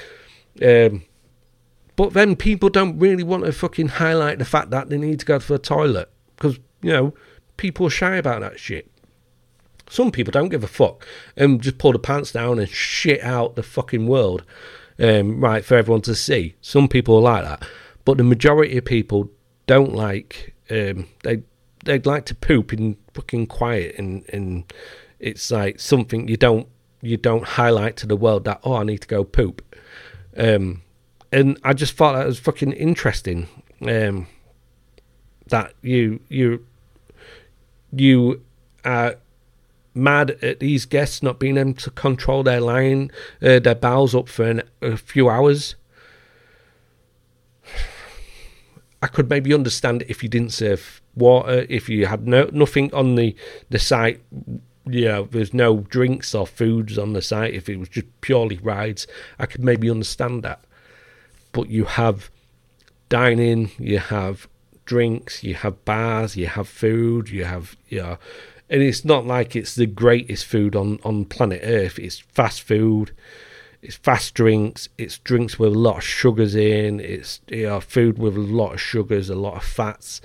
um, 0.63 1.03
but 1.97 2.13
then 2.13 2.37
people 2.37 2.69
don't 2.69 2.99
really 2.99 3.23
want 3.23 3.45
to 3.45 3.53
fucking 3.53 3.89
highlight 3.89 4.39
the 4.39 4.45
fact 4.45 4.71
that 4.71 4.89
they 4.89 4.99
need 4.99 5.21
to 5.21 5.27
go 5.27 5.39
to 5.39 5.49
the 5.49 5.59
toilet 5.59 6.11
because 6.37 6.59
you 6.83 6.93
know 6.93 7.15
people 7.57 7.87
are 7.87 7.91
shy 7.91 8.17
about 8.17 8.41
that 8.41 8.59
shit. 8.59 8.91
Some 9.89 10.13
people 10.13 10.31
don't 10.31 10.51
give 10.51 10.63
a 10.63 10.69
fuck 10.69 11.07
and 11.37 11.61
just 11.61 11.79
pull 11.79 11.93
the 11.93 11.99
pants 11.99 12.33
down 12.33 12.59
and 12.59 12.69
shit 12.69 13.21
out 13.23 13.57
the 13.57 13.63
fucking 13.63 14.07
world 14.07 14.45
um, 15.01 15.41
right 15.41 15.65
for 15.65 15.77
everyone 15.77 16.03
to 16.03 16.15
see. 16.15 16.55
Some 16.61 16.87
people 16.87 17.17
are 17.17 17.23
like 17.23 17.45
that. 17.45 17.69
But 18.05 18.17
the 18.17 18.25
majority 18.25 18.79
of 18.79 18.85
people 18.85 19.31
don't 19.67 19.95
like 19.95 20.55
um, 20.71 21.09
they 21.23 21.43
they'd 21.85 22.07
like 22.07 22.25
to 22.27 22.35
poop 22.35 22.73
in 22.73 22.97
fucking 23.15 23.47
quiet 23.47 23.97
and 23.99 24.25
and 24.33 24.73
it's 25.19 25.51
like 25.51 25.81
something 25.81 26.29
you 26.29 26.37
don't 26.37 26.69
you 27.03 27.17
don't 27.17 27.45
highlight 27.45 27.97
to 27.97 28.07
the 28.07 28.17
world 28.17 28.45
that 28.45 28.61
oh 28.65 28.75
I 28.75 28.85
need 28.85 29.01
to 29.03 29.09
go 29.09 29.25
poop. 29.25 29.63
Um, 30.37 30.83
and 31.33 31.59
I 31.63 31.73
just 31.73 31.95
thought 31.97 32.15
that 32.15 32.27
was 32.27 32.39
fucking 32.39 32.73
interesting. 32.73 33.49
Um, 33.87 34.27
that 35.49 35.75
you 35.83 36.21
you 36.29 36.67
you 37.93 38.43
are 38.85 39.17
mad 39.95 40.31
at 40.43 40.61
these 40.61 40.87
guests 40.87 41.23
not 41.23 41.41
being 41.41 41.57
able 41.57 41.75
to 41.75 41.91
control 41.91 42.43
their 42.43 42.61
line, 42.61 43.11
uh, 43.43 43.59
their 43.59 43.75
bowels 43.75 44.15
up 44.15 44.29
for 44.29 44.45
an, 44.45 44.63
a 44.81 44.97
few 44.97 45.29
hours. 45.29 45.75
I 49.03 49.07
could 49.07 49.29
maybe 49.29 49.53
understand 49.55 50.05
if 50.09 50.23
you 50.23 50.29
didn't 50.29 50.53
serve 50.53 51.01
water, 51.17 51.67
if 51.69 51.89
you 51.89 52.07
had 52.07 52.27
no 52.27 52.49
nothing 52.53 52.93
on 52.95 53.15
the 53.15 53.35
the 53.71 53.79
site 53.79 54.21
you 54.87 55.05
know, 55.05 55.25
there's 55.31 55.55
no 55.55 55.81
drinks 55.81 56.35
or 56.35 56.47
foods 56.47 56.99
on 56.99 57.13
the 57.13 57.23
site, 57.23 57.55
if 57.55 57.69
it 57.69 57.77
was 57.77 57.89
just 57.89 58.07
purely 58.23 58.59
rides, 58.59 59.07
I 59.39 59.47
could 59.47 59.63
maybe 59.63 59.91
understand 59.91 60.43
that. 60.43 60.65
But 61.53 61.69
you 61.69 61.85
have 61.85 62.31
dining, 63.09 63.71
you 63.79 63.99
have 63.99 64.49
drinks, 64.85 65.43
you 65.43 65.55
have 65.55 65.85
bars, 65.85 66.37
you 66.37 66.47
have 66.47 66.69
food, 66.69 67.29
you 67.29 67.45
have, 67.45 67.77
you 67.89 68.01
know, 68.01 68.19
and 68.69 68.83
it's 68.83 69.05
not 69.05 69.27
like 69.27 69.57
it's 69.57 69.75
the 69.75 69.87
greatest 69.87 70.47
food 70.47 70.77
on, 70.77 71.01
on 71.05 71.25
planet 71.25 71.61
Earth. 71.65 71.99
It's 71.99 72.21
fast 72.21 72.63
food, 72.63 73.13
it's 73.83 73.97
fast 73.97 74.35
drinks, 74.35 74.89
it's 74.97 75.19
drinks 75.19 75.59
with 75.59 75.75
a 75.75 75.79
lot 75.79 75.99
of 75.99 76.05
sugars 76.05 76.55
in, 76.55 77.01
it's 77.01 77.41
you 77.49 77.67
know, 77.67 77.81
food 77.81 78.19
with 78.19 78.37
a 78.37 78.41
lot 78.41 78.75
of 78.75 78.81
sugars, 78.81 79.29
a 79.29 79.35
lot 79.35 79.57
of 79.57 79.65
fats 79.65 80.21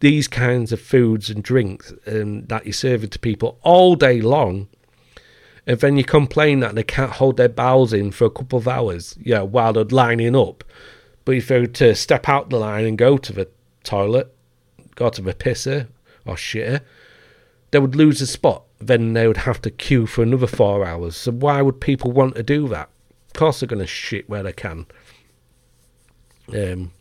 these 0.00 0.28
kinds 0.28 0.72
of 0.72 0.80
foods 0.80 1.30
and 1.30 1.42
drinks 1.42 1.92
um, 2.06 2.44
that 2.46 2.64
you're 2.64 2.72
serving 2.72 3.10
to 3.10 3.18
people 3.18 3.58
all 3.62 3.94
day 3.94 4.20
long, 4.20 4.68
and 5.68 5.78
then 5.80 5.98
you 5.98 6.02
complain 6.02 6.60
that 6.60 6.74
they 6.74 6.82
can't 6.82 7.12
hold 7.12 7.36
their 7.36 7.50
bowels 7.50 7.92
in 7.92 8.10
for 8.10 8.24
a 8.24 8.30
couple 8.30 8.58
of 8.58 8.66
hours, 8.66 9.18
yeah, 9.20 9.42
while 9.42 9.74
they're 9.74 9.84
lining 9.84 10.34
up. 10.34 10.64
But 11.26 11.36
if 11.36 11.48
they 11.48 11.60
were 11.60 11.66
to 11.66 11.94
step 11.94 12.26
out 12.26 12.48
the 12.48 12.56
line 12.56 12.86
and 12.86 12.96
go 12.96 13.18
to 13.18 13.32
the 13.34 13.48
toilet, 13.84 14.34
go 14.94 15.10
to 15.10 15.20
the 15.20 15.34
pisser 15.34 15.88
or 16.24 16.36
shitter, 16.36 16.80
they 17.70 17.78
would 17.78 17.94
lose 17.94 18.22
a 18.22 18.26
spot. 18.26 18.62
Then 18.78 19.12
they 19.12 19.26
would 19.26 19.36
have 19.36 19.60
to 19.60 19.70
queue 19.70 20.06
for 20.06 20.22
another 20.22 20.46
four 20.46 20.86
hours. 20.86 21.16
So 21.16 21.32
why 21.32 21.60
would 21.60 21.82
people 21.82 22.12
want 22.12 22.36
to 22.36 22.42
do 22.42 22.66
that? 22.68 22.88
Of 23.26 23.34
course 23.34 23.60
they're 23.60 23.66
going 23.66 23.80
to 23.80 23.86
shit 23.86 24.26
where 24.26 24.42
they 24.42 24.54
can. 24.54 24.86
Um, 26.48 26.92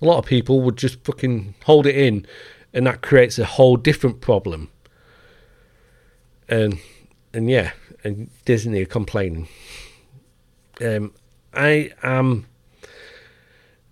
a 0.00 0.06
lot 0.06 0.16
of 0.16 0.24
people 0.24 0.62
would 0.62 0.78
just 0.78 1.04
fucking 1.04 1.54
hold 1.66 1.86
it 1.86 1.96
in, 1.96 2.26
and 2.72 2.86
that 2.86 3.02
creates 3.02 3.38
a 3.38 3.44
whole 3.44 3.76
different 3.76 4.22
problem. 4.22 4.70
And 6.48 6.78
and 7.34 7.50
yeah, 7.50 7.72
and 8.04 8.30
Disney 8.44 8.82
are 8.82 8.86
complaining. 8.86 9.48
Um, 10.80 11.12
I 11.52 11.92
am. 12.02 12.46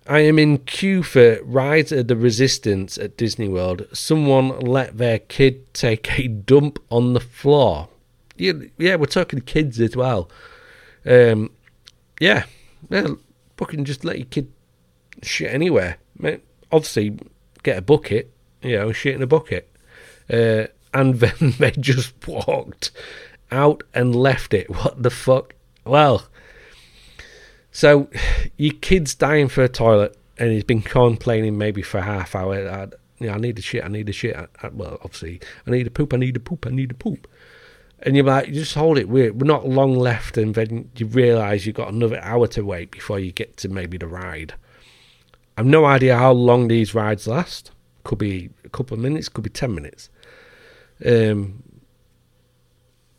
I 0.06 0.20
am 0.20 0.38
in 0.38 0.58
queue 0.58 1.02
for 1.02 1.38
Rise 1.42 1.92
of 1.92 2.08
the 2.08 2.16
Resistance 2.16 2.96
at 2.96 3.18
Disney 3.18 3.46
World. 3.46 3.86
Someone 3.92 4.58
let 4.60 4.96
their 4.96 5.18
kid 5.18 5.74
take 5.74 6.18
a 6.18 6.28
dump 6.28 6.78
on 6.90 7.12
the 7.12 7.20
floor. 7.20 7.88
Yeah, 8.36 8.52
yeah, 8.78 8.94
we're 8.94 9.04
talking 9.04 9.40
kids 9.40 9.78
as 9.80 9.94
well. 9.94 10.30
Um, 11.04 11.50
yeah, 12.20 12.44
yeah, 12.88 13.08
fucking 13.58 13.84
just 13.84 14.02
let 14.02 14.16
your 14.16 14.26
kid 14.26 14.50
shit 15.22 15.52
anywhere. 15.52 15.98
Obviously, 16.72 17.18
get 17.62 17.76
a 17.76 17.82
bucket, 17.82 18.32
you 18.62 18.76
know, 18.76 18.92
shit 18.92 19.14
in 19.14 19.22
a 19.22 19.26
bucket. 19.26 19.70
Uh, 20.30 20.68
and 20.94 21.14
then 21.20 21.54
they 21.58 21.72
just 21.72 22.14
walked 22.26 22.92
out 23.50 23.82
and 23.94 24.14
left 24.14 24.54
it. 24.54 24.68
What 24.74 25.02
the 25.02 25.10
fuck? 25.10 25.54
Well, 25.84 26.28
so 27.70 28.08
your 28.56 28.74
kid's 28.74 29.14
dying 29.14 29.48
for 29.48 29.62
a 29.62 29.68
toilet 29.68 30.16
and 30.38 30.52
he's 30.52 30.64
been 30.64 30.82
complaining 30.82 31.58
maybe 31.58 31.82
for 31.82 32.00
half 32.00 32.34
hour. 32.34 32.68
I, 32.68 32.88
you 33.18 33.26
know, 33.26 33.34
I 33.34 33.38
need 33.38 33.58
a 33.58 33.62
shit, 33.62 33.84
I 33.84 33.88
need 33.88 34.08
a 34.08 34.12
shit. 34.12 34.36
I, 34.36 34.46
I, 34.62 34.68
well, 34.68 34.98
obviously, 35.02 35.40
I 35.66 35.70
need 35.70 35.86
a 35.86 35.90
poop, 35.90 36.14
I 36.14 36.16
need 36.16 36.36
a 36.36 36.40
poop, 36.40 36.66
I 36.66 36.70
need 36.70 36.90
a 36.90 36.94
poop. 36.94 37.26
And 38.00 38.14
you're 38.14 38.24
like, 38.24 38.52
just 38.52 38.74
hold 38.74 38.96
it. 38.96 39.08
We're, 39.08 39.32
we're 39.32 39.46
not 39.46 39.68
long 39.68 39.96
left, 39.96 40.38
and 40.38 40.54
then 40.54 40.88
you 40.96 41.06
realise 41.06 41.66
you've 41.66 41.74
got 41.74 41.92
another 41.92 42.20
hour 42.20 42.46
to 42.48 42.62
wait 42.62 42.92
before 42.92 43.18
you 43.18 43.32
get 43.32 43.56
to 43.58 43.68
maybe 43.68 43.98
the 43.98 44.06
ride. 44.06 44.54
I've 45.56 45.66
no 45.66 45.84
idea 45.84 46.16
how 46.16 46.30
long 46.30 46.68
these 46.68 46.94
rides 46.94 47.26
last. 47.26 47.72
Could 48.04 48.18
be 48.18 48.50
a 48.64 48.68
couple 48.68 48.94
of 48.94 49.00
minutes, 49.00 49.28
could 49.28 49.42
be 49.42 49.50
10 49.50 49.74
minutes. 49.74 50.10
Um, 51.04 51.64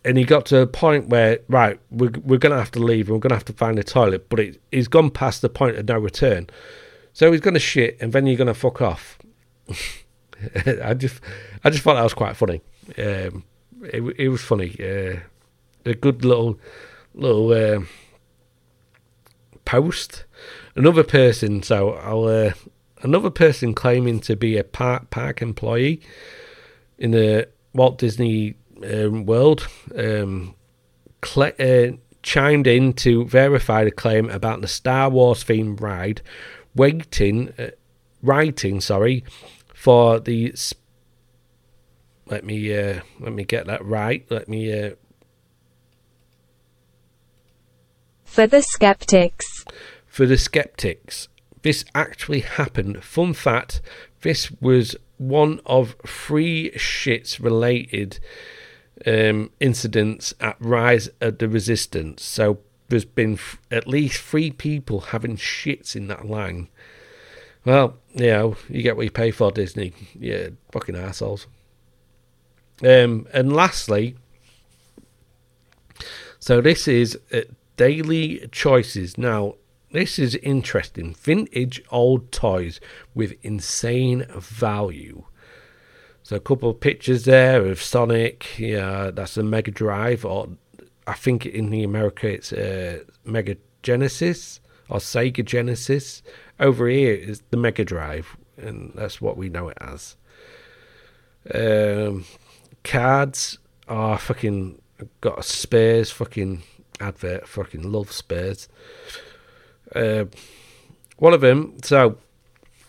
and 0.06 0.18
he 0.18 0.24
got 0.24 0.46
to 0.48 0.60
a 0.62 0.68
point 0.68 1.10
where, 1.10 1.40
right, 1.50 1.80
we're, 1.92 2.12
we're 2.24 2.40
going 2.40 2.52
to 2.54 2.58
have 2.58 2.72
to 2.72 2.80
leave 2.80 3.10
we're 3.10 3.20
going 3.20 3.30
to 3.30 3.36
have 3.36 3.46
to 3.46 3.54
find 3.54 3.78
a 3.78 3.84
toilet, 3.84 4.30
but 4.30 4.40
it, 4.40 4.62
he's 4.72 4.88
gone 4.88 5.10
past 5.10 5.42
the 5.42 5.50
point 5.50 5.78
of 5.78 5.88
no 5.88 6.00
return. 6.00 6.48
So 7.14 7.32
he's 7.32 7.42
going 7.42 7.56
to 7.56 7.60
shit 7.60 7.98
and 8.00 8.14
then 8.14 8.26
you're 8.26 8.38
going 8.38 8.48
to 8.48 8.54
fuck 8.54 8.82
off. 8.82 9.18
I 10.84 10.94
just 10.94 11.22
I 11.64 11.70
just 11.70 11.84
thought 11.84 11.96
that 11.96 12.04
was 12.04 12.14
quite 12.14 12.38
funny. 12.38 12.62
Um, 12.98 13.44
it, 13.84 14.02
it 14.18 14.30
was 14.30 14.42
funny. 14.42 14.76
Uh, 14.80 15.20
a 15.86 15.94
good 15.94 16.24
little 16.24 16.60
little 17.14 17.52
uh, 17.52 17.82
post 19.66 20.26
another 20.76 21.04
person. 21.04 21.62
So 21.62 21.94
I'll 21.94 22.26
uh, 22.26 22.54
another 23.02 23.30
person 23.30 23.74
claiming 23.74 24.20
to 24.22 24.36
be 24.36 24.58
a 24.58 24.64
park 24.64 25.10
park 25.10 25.42
employee 25.42 26.02
in 26.98 27.12
the 27.12 27.50
Walt 27.74 27.98
Disney 27.98 28.56
um, 28.84 29.26
World 29.26 29.68
um, 29.98 30.56
cl- 31.24 31.54
uh, 31.60 31.98
chimed 32.24 32.68
in 32.68 32.94
to 32.94 33.26
verify 33.26 33.84
the 33.84 33.92
claim 33.92 34.30
about 34.30 34.62
the 34.62 34.68
Star 34.68 35.10
Wars 35.10 35.44
themed 35.44 35.82
ride, 35.82 36.22
waiting, 36.76 37.54
uh, 37.58 37.70
writing, 38.22 38.82
sorry, 38.82 39.24
for 39.74 40.20
the 40.20 40.54
let 42.28 42.44
me 42.46 42.78
uh, 42.78 43.02
let 43.20 43.34
me 43.34 43.44
get 43.44 43.66
that 43.68 43.84
right. 43.84 44.26
Let 44.30 44.48
me 44.48 44.72
uh, 44.72 44.92
For 48.24 48.46
the 48.48 48.62
skeptics. 48.62 49.66
for 50.06 50.26
the 50.26 50.38
skeptics. 50.38 51.28
This 51.62 51.84
actually 51.96 52.42
happened. 52.42 53.04
Fun 53.04 53.34
fact: 53.34 53.82
this 54.22 54.52
was 54.62 54.96
one 55.18 55.60
of 55.66 55.96
three 56.06 56.72
shits 56.76 57.42
related 57.44 58.20
um, 59.06 59.52
incidents 59.60 60.34
at 60.40 60.58
Rise 60.60 61.10
of 61.22 61.38
the 61.38 61.48
Resistance. 61.48 62.24
So 62.24 62.60
there's 62.90 63.06
been 63.06 63.34
f- 63.34 63.60
at 63.72 63.88
least 63.88 64.22
three 64.22 64.52
people 64.52 65.00
having 65.00 65.38
shits 65.38 65.96
in 65.96 66.08
that 66.08 66.26
line. 66.26 66.70
Well, 67.66 67.98
you 68.14 68.28
know, 68.28 68.56
you 68.70 68.82
get 68.82 68.96
what 68.96 69.04
you 69.06 69.12
pay 69.12 69.32
for, 69.32 69.52
Disney. 69.52 69.94
Yeah, 70.18 70.50
fucking 70.72 70.96
assholes. 70.96 71.48
Um, 72.82 73.28
and 73.34 73.54
lastly, 73.54 74.16
so 76.40 76.62
this 76.62 76.88
is 76.88 77.20
uh, 77.34 77.42
daily 77.76 78.48
choices. 78.52 79.18
Now, 79.18 79.56
this 79.92 80.18
is 80.20 80.36
interesting. 80.36 81.14
Vintage 81.14 81.82
old 81.92 82.32
toys 82.32 82.80
with 83.14 83.36
insane 83.42 84.26
value. 84.30 85.26
So 86.30 86.36
a 86.36 86.40
couple 86.40 86.70
of 86.70 86.80
pictures 86.80 87.26
there 87.26 87.66
of 87.66 87.82
Sonic. 87.82 88.60
Yeah, 88.60 89.10
that's 89.12 89.36
a 89.36 89.42
Mega 89.42 89.72
Drive, 89.72 90.24
or 90.24 90.48
I 91.08 91.14
think 91.14 91.48
in 91.48 91.72
the 91.72 91.84
America 91.84 92.28
it's 92.28 92.54
uh, 92.54 93.00
Mega 93.26 93.58
Genesis 93.82 94.60
or 94.90 95.00
Sega 95.00 95.44
Genesis. 95.44 96.22
Over 96.60 96.88
here 96.88 97.16
is 97.16 97.42
the 97.50 97.58
Mega 97.58 97.84
Drive, 97.84 98.38
and 98.58 98.92
that's 98.94 99.20
what 99.20 99.38
we 99.38 99.50
know 99.50 99.70
it 99.70 99.78
as. 99.82 100.18
Um, 101.52 102.26
cards 102.84 103.58
are 103.88 104.20
fucking 104.20 104.80
got 105.22 105.40
a 105.40 105.42
Spurs 105.42 106.12
fucking 106.12 106.62
advert. 107.00 107.48
Fucking 107.48 107.92
love 107.92 108.12
Spurs. 108.12 108.70
Uh, 109.96 110.26
one 111.18 111.34
of 111.34 111.42
them. 111.42 111.78
So, 111.82 112.20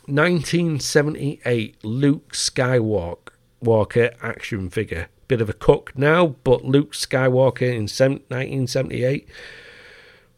1978 0.04 1.82
Luke 1.82 2.34
Skywalker 2.34 3.29
Walker 3.60 4.10
action 4.22 4.70
figure. 4.70 5.08
Bit 5.28 5.40
of 5.40 5.48
a 5.48 5.54
cook 5.54 5.92
now, 5.96 6.36
but 6.44 6.64
Luke 6.64 6.92
Skywalker 6.92 7.62
in 7.62 7.82
1978. 7.82 9.28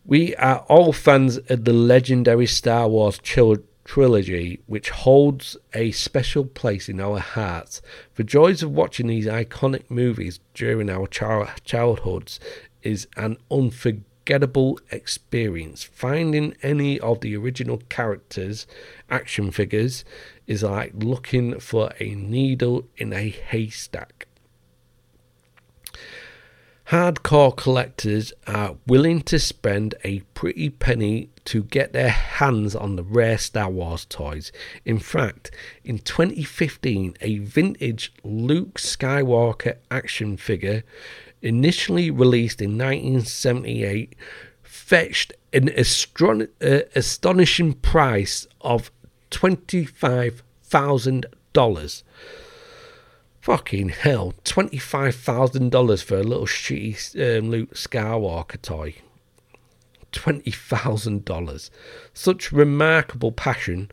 We 0.04 0.34
are 0.36 0.64
all 0.68 0.92
fans 0.92 1.38
of 1.48 1.64
the 1.64 1.72
legendary 1.72 2.46
Star 2.46 2.88
Wars 2.88 3.18
tril- 3.18 3.62
trilogy, 3.84 4.60
which 4.66 4.90
holds 4.90 5.56
a 5.74 5.92
special 5.92 6.44
place 6.44 6.88
in 6.88 7.00
our 7.00 7.18
hearts. 7.18 7.80
The 8.16 8.24
joys 8.24 8.62
of 8.62 8.72
watching 8.72 9.06
these 9.06 9.26
iconic 9.26 9.90
movies 9.90 10.40
during 10.54 10.90
our 10.90 11.06
chil- 11.06 11.48
childhoods 11.64 12.40
is 12.82 13.06
an 13.16 13.36
unforgettable 13.50 14.80
experience. 14.90 15.84
Finding 15.84 16.54
any 16.62 16.98
of 17.00 17.20
the 17.20 17.36
original 17.36 17.80
characters' 17.88 18.66
action 19.08 19.50
figures 19.50 20.04
is 20.46 20.62
like 20.62 20.92
looking 20.94 21.58
for 21.60 21.92
a 21.98 22.14
needle 22.14 22.84
in 22.96 23.12
a 23.12 23.28
haystack. 23.28 24.26
Hardcore 26.92 27.56
collectors 27.56 28.34
are 28.46 28.76
willing 28.86 29.22
to 29.22 29.38
spend 29.38 29.94
a 30.04 30.20
pretty 30.34 30.68
penny 30.68 31.30
to 31.46 31.62
get 31.62 31.94
their 31.94 32.10
hands 32.10 32.74
on 32.74 32.96
the 32.96 33.02
rare 33.02 33.38
Star 33.38 33.70
Wars 33.70 34.04
toys. 34.04 34.52
In 34.84 34.98
fact, 34.98 35.50
in 35.84 36.00
2015, 36.00 37.16
a 37.22 37.38
vintage 37.38 38.12
Luke 38.22 38.78
Skywalker 38.78 39.76
action 39.90 40.36
figure, 40.36 40.82
initially 41.40 42.10
released 42.10 42.60
in 42.60 42.76
1978, 42.76 44.14
fetched 44.62 45.32
an 45.52 45.68
astron- 45.70 46.50
uh, 46.60 46.82
astonishing 46.94 47.72
price 47.72 48.46
of 48.60 48.90
$25,000. 49.32 52.02
Fucking 53.40 53.88
hell, 53.88 54.34
$25,000 54.44 56.04
for 56.04 56.16
a 56.16 56.22
little 56.22 56.46
shitty 56.46 57.38
um, 57.38 57.50
Luke 57.50 57.74
Skywalker 57.74 58.62
toy. 58.62 58.94
$20,000. 60.12 61.70
Such 62.14 62.52
remarkable 62.52 63.32
passion 63.32 63.90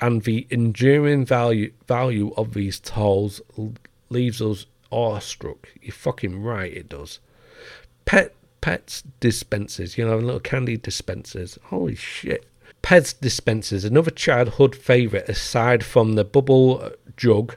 and 0.00 0.22
the 0.22 0.46
enduring 0.50 1.24
value 1.24 1.72
value 1.86 2.32
of 2.36 2.54
these 2.54 2.80
toys 2.80 3.40
leaves 4.10 4.42
us 4.42 4.66
awestruck. 4.90 5.68
You're 5.80 5.92
fucking 5.92 6.42
right, 6.42 6.72
it 6.72 6.88
does. 6.88 7.20
Pet 8.04 8.34
Pets 8.60 9.04
dispensers, 9.20 9.96
you 9.98 10.06
know, 10.06 10.16
little 10.16 10.40
candy 10.40 10.78
dispensers. 10.78 11.58
Holy 11.64 11.94
shit. 11.94 12.46
Pets 12.84 13.14
dispensers, 13.14 13.82
another 13.86 14.10
childhood 14.10 14.76
favourite 14.76 15.26
aside 15.26 15.82
from 15.82 16.12
the 16.12 16.24
bubble 16.24 16.90
jug 17.16 17.56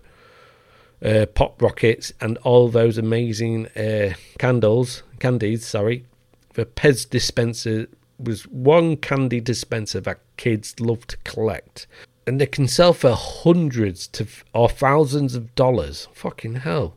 uh, 1.04 1.26
pop 1.26 1.62
rockets, 1.62 2.14
and 2.22 2.38
all 2.38 2.70
those 2.70 2.98
amazing 2.98 3.68
uh, 3.76 4.14
candles, 4.40 5.04
candies. 5.20 5.66
Sorry, 5.66 6.06
the 6.54 6.66
Pez 6.66 7.10
dispenser 7.10 7.88
was 8.18 8.48
one 8.48 8.96
candy 8.96 9.42
dispenser 9.42 10.00
that 10.00 10.22
kids 10.38 10.80
love 10.80 11.06
to 11.08 11.18
collect, 11.26 11.88
and 12.26 12.40
they 12.40 12.46
can 12.46 12.70
sell 12.70 12.94
for 12.94 13.12
hundreds 13.12 14.08
to 14.08 14.26
or 14.54 14.70
thousands 14.70 15.36
of 15.36 15.54
dollars. 15.56 16.08
Fucking 16.14 16.56
hell! 16.56 16.96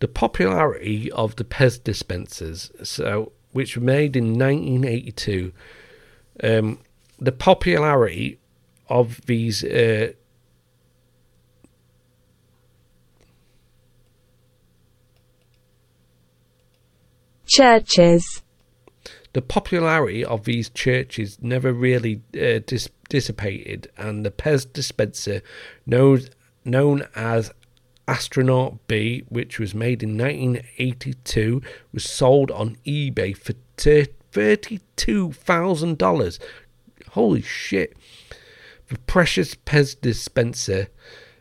The 0.00 0.08
popularity 0.08 1.08
of 1.12 1.36
the 1.36 1.44
Pez 1.44 1.80
dispensers, 1.84 2.72
so 2.82 3.30
which 3.52 3.76
were 3.76 3.84
made 3.84 4.16
in 4.16 4.36
1982, 4.36 5.52
um, 6.42 6.80
the 7.18 7.32
popularity 7.32 8.38
of 8.88 9.20
these. 9.26 9.64
Uh, 9.64 10.12
Churches. 17.46 18.42
the 19.34 19.42
popularity 19.42 20.24
of 20.24 20.44
these 20.44 20.70
churches 20.70 21.38
never 21.42 21.72
really 21.72 22.22
uh, 22.34 22.60
dis- 22.66 22.88
dissipated, 23.08 23.90
and 23.96 24.24
the 24.24 24.30
Pez 24.30 24.72
dispenser, 24.72 25.42
known, 25.86 26.22
known 26.64 27.04
as 27.14 27.52
Astronaut 28.08 28.86
B, 28.86 29.24
which 29.28 29.58
was 29.58 29.74
made 29.74 30.02
in 30.02 30.16
1982, 30.16 31.60
was 31.92 32.04
sold 32.04 32.50
on 32.50 32.76
eBay 32.86 33.36
for 33.36 33.52
t- 33.76 34.06
$32,000. 34.32 36.38
Holy 37.14 37.42
shit. 37.42 37.96
The 38.88 38.98
precious 38.98 39.54
Pez 39.54 39.94
dispenser 40.00 40.88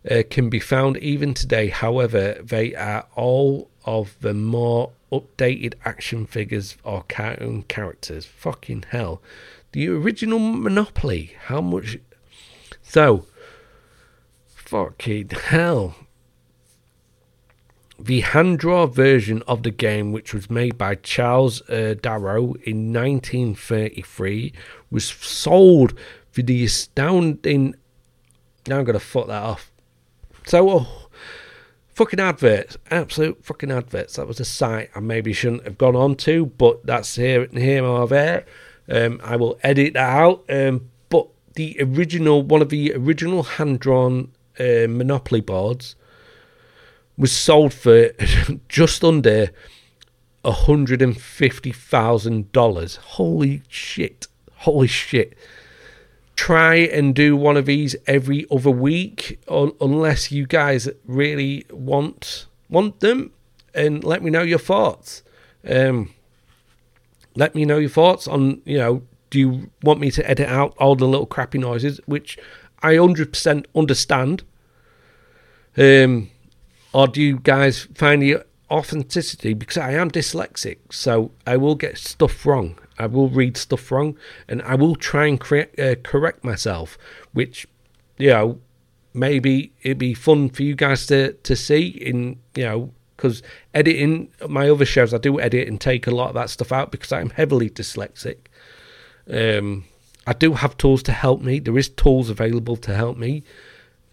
uh, 0.09 0.21
can 0.29 0.47
be 0.47 0.59
found 0.59 0.97
even 0.97 1.33
today. 1.33 1.69
However, 1.69 2.37
they 2.43 2.75
are 2.75 3.07
all 3.15 3.71
of 3.83 4.15
the 4.21 4.35
more 4.35 4.91
updated 5.11 5.73
action 5.83 6.27
figures 6.27 6.77
or 6.83 7.05
cartoon 7.09 7.63
characters. 7.63 8.23
Fucking 8.23 8.85
hell. 8.89 9.19
The 9.71 9.87
original 9.89 10.37
Monopoly. 10.37 11.33
How 11.45 11.59
much? 11.59 11.97
So, 12.83 13.25
fucking 14.45 15.29
hell. 15.29 15.95
The 18.03 18.19
hand 18.19 18.59
draw 18.59 18.85
version 18.85 19.43
of 19.47 19.63
the 19.63 19.71
game, 19.71 20.11
which 20.11 20.33
was 20.33 20.49
made 20.49 20.77
by 20.77 20.95
Charles 20.95 21.61
uh, 21.69 21.95
Darrow 22.01 22.55
in 22.65 22.91
1933, 22.91 24.51
was 24.91 25.05
sold 25.05 25.97
for 26.29 26.41
the 26.41 26.65
astounding. 26.65 27.75
Now 28.67 28.79
I'm 28.79 28.83
going 28.83 28.99
to 28.99 28.99
fuck 28.99 29.27
that 29.27 29.41
off. 29.41 29.71
So, 30.45 30.69
oh, 30.69 31.07
fucking 31.93 32.19
adverts, 32.19 32.75
absolute 32.91 33.41
fucking 33.45 33.71
adverts. 33.71 34.17
That 34.17 34.27
was 34.27 34.41
a 34.41 34.45
site 34.45 34.89
I 34.93 34.99
maybe 34.99 35.31
shouldn't 35.31 35.63
have 35.63 35.77
gone 35.77 35.95
on 35.95 36.15
to, 36.15 36.47
but 36.47 36.85
that's 36.85 37.15
here, 37.15 37.43
and 37.43 37.57
here 37.57 37.85
or 37.85 38.05
there. 38.05 38.45
Um, 38.89 39.21
I 39.23 39.37
will 39.37 39.57
edit 39.63 39.93
that 39.93 40.09
out. 40.09 40.43
Um, 40.49 40.89
but 41.07 41.29
the 41.53 41.77
original, 41.79 42.43
one 42.43 42.61
of 42.61 42.67
the 42.67 42.91
original 42.95 43.43
hand 43.43 43.79
drawn 43.79 44.33
uh, 44.59 44.87
Monopoly 44.89 45.39
boards 45.39 45.95
was 47.17 47.31
sold 47.31 47.73
for 47.73 48.11
just 48.69 49.03
under 49.03 49.49
$150,000. 50.43 52.97
Holy 52.97 53.61
shit. 53.69 54.27
Holy 54.51 54.87
shit 54.87 55.37
try 56.35 56.75
and 56.75 57.13
do 57.13 57.35
one 57.35 57.57
of 57.57 57.65
these 57.65 57.95
every 58.07 58.45
other 58.51 58.71
week 58.71 59.39
un- 59.47 59.73
unless 59.79 60.31
you 60.31 60.45
guys 60.45 60.89
really 61.05 61.65
want 61.71 62.47
want 62.69 62.99
them 63.01 63.31
and 63.73 64.03
let 64.03 64.23
me 64.23 64.31
know 64.31 64.41
your 64.41 64.59
thoughts 64.59 65.21
um 65.69 66.11
let 67.35 67.53
me 67.53 67.65
know 67.65 67.77
your 67.77 67.89
thoughts 67.89 68.27
on 68.27 68.61
you 68.65 68.77
know 68.77 69.01
do 69.29 69.39
you 69.39 69.71
want 69.83 69.99
me 69.99 70.09
to 70.09 70.27
edit 70.29 70.47
out 70.47 70.73
all 70.77 70.95
the 70.95 71.07
little 71.07 71.25
crappy 71.25 71.57
noises 71.57 71.99
which 72.05 72.37
i 72.81 72.93
100% 72.93 73.65
understand 73.75 74.43
um 75.77 76.29
or 76.93 77.07
do 77.07 77.21
you 77.21 77.39
guys 77.39 77.87
find 77.95 78.21
the 78.21 78.43
authenticity? 78.69 79.53
Because 79.53 79.77
I 79.77 79.91
am 79.93 80.11
dyslexic, 80.11 80.77
so 80.91 81.31
I 81.45 81.57
will 81.57 81.75
get 81.75 81.97
stuff 81.97 82.45
wrong. 82.45 82.77
I 82.99 83.07
will 83.07 83.29
read 83.29 83.57
stuff 83.57 83.91
wrong, 83.91 84.17
and 84.47 84.61
I 84.61 84.75
will 84.75 84.95
try 84.95 85.25
and 85.25 85.39
cre- 85.39 85.71
uh, 85.79 85.95
correct 86.03 86.43
myself, 86.43 86.97
which 87.33 87.67
you 88.17 88.29
know 88.29 88.59
maybe 89.13 89.71
it'd 89.81 89.97
be 89.97 90.13
fun 90.13 90.49
for 90.49 90.63
you 90.63 90.75
guys 90.75 91.05
to 91.07 91.33
to 91.33 91.55
see 91.55 91.87
in 91.87 92.39
you 92.55 92.63
know 92.63 92.93
because 93.15 93.41
editing 93.73 94.29
my 94.49 94.69
other 94.69 94.85
shows 94.85 95.13
I 95.13 95.17
do 95.17 95.39
edit 95.39 95.67
and 95.67 95.79
take 95.79 96.07
a 96.07 96.11
lot 96.11 96.29
of 96.29 96.33
that 96.35 96.49
stuff 96.49 96.71
out 96.71 96.91
because 96.91 97.11
I'm 97.11 97.29
heavily 97.29 97.69
dyslexic. 97.69 98.37
Um, 99.29 99.85
I 100.25 100.33
do 100.33 100.53
have 100.53 100.77
tools 100.77 101.03
to 101.03 101.11
help 101.11 101.41
me. 101.41 101.59
There 101.59 101.77
is 101.77 101.89
tools 101.89 102.29
available 102.29 102.75
to 102.77 102.95
help 102.95 103.17
me, 103.17 103.43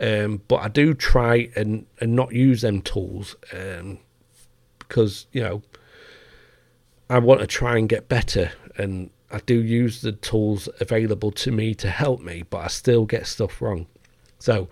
um, 0.00 0.42
but 0.48 0.56
I 0.56 0.68
do 0.68 0.94
try 0.94 1.50
and 1.54 1.86
and 2.00 2.16
not 2.16 2.32
use 2.32 2.62
them 2.62 2.82
tools 2.82 3.36
um, 3.52 3.98
because 4.78 5.26
you 5.32 5.42
know 5.42 5.62
I 7.08 7.18
want 7.18 7.40
to 7.40 7.46
try 7.46 7.76
and 7.76 7.88
get 7.88 8.08
better 8.08 8.52
and 8.76 9.10
I 9.30 9.38
do 9.38 9.54
use 9.54 10.00
the 10.00 10.12
tools 10.12 10.68
available 10.80 11.30
to 11.32 11.52
me 11.52 11.74
to 11.76 11.88
help 11.88 12.20
me, 12.20 12.42
but 12.48 12.58
I 12.58 12.66
still 12.68 13.04
get 13.04 13.26
stuff 13.26 13.62
wrong. 13.62 13.86
So, 14.38 14.68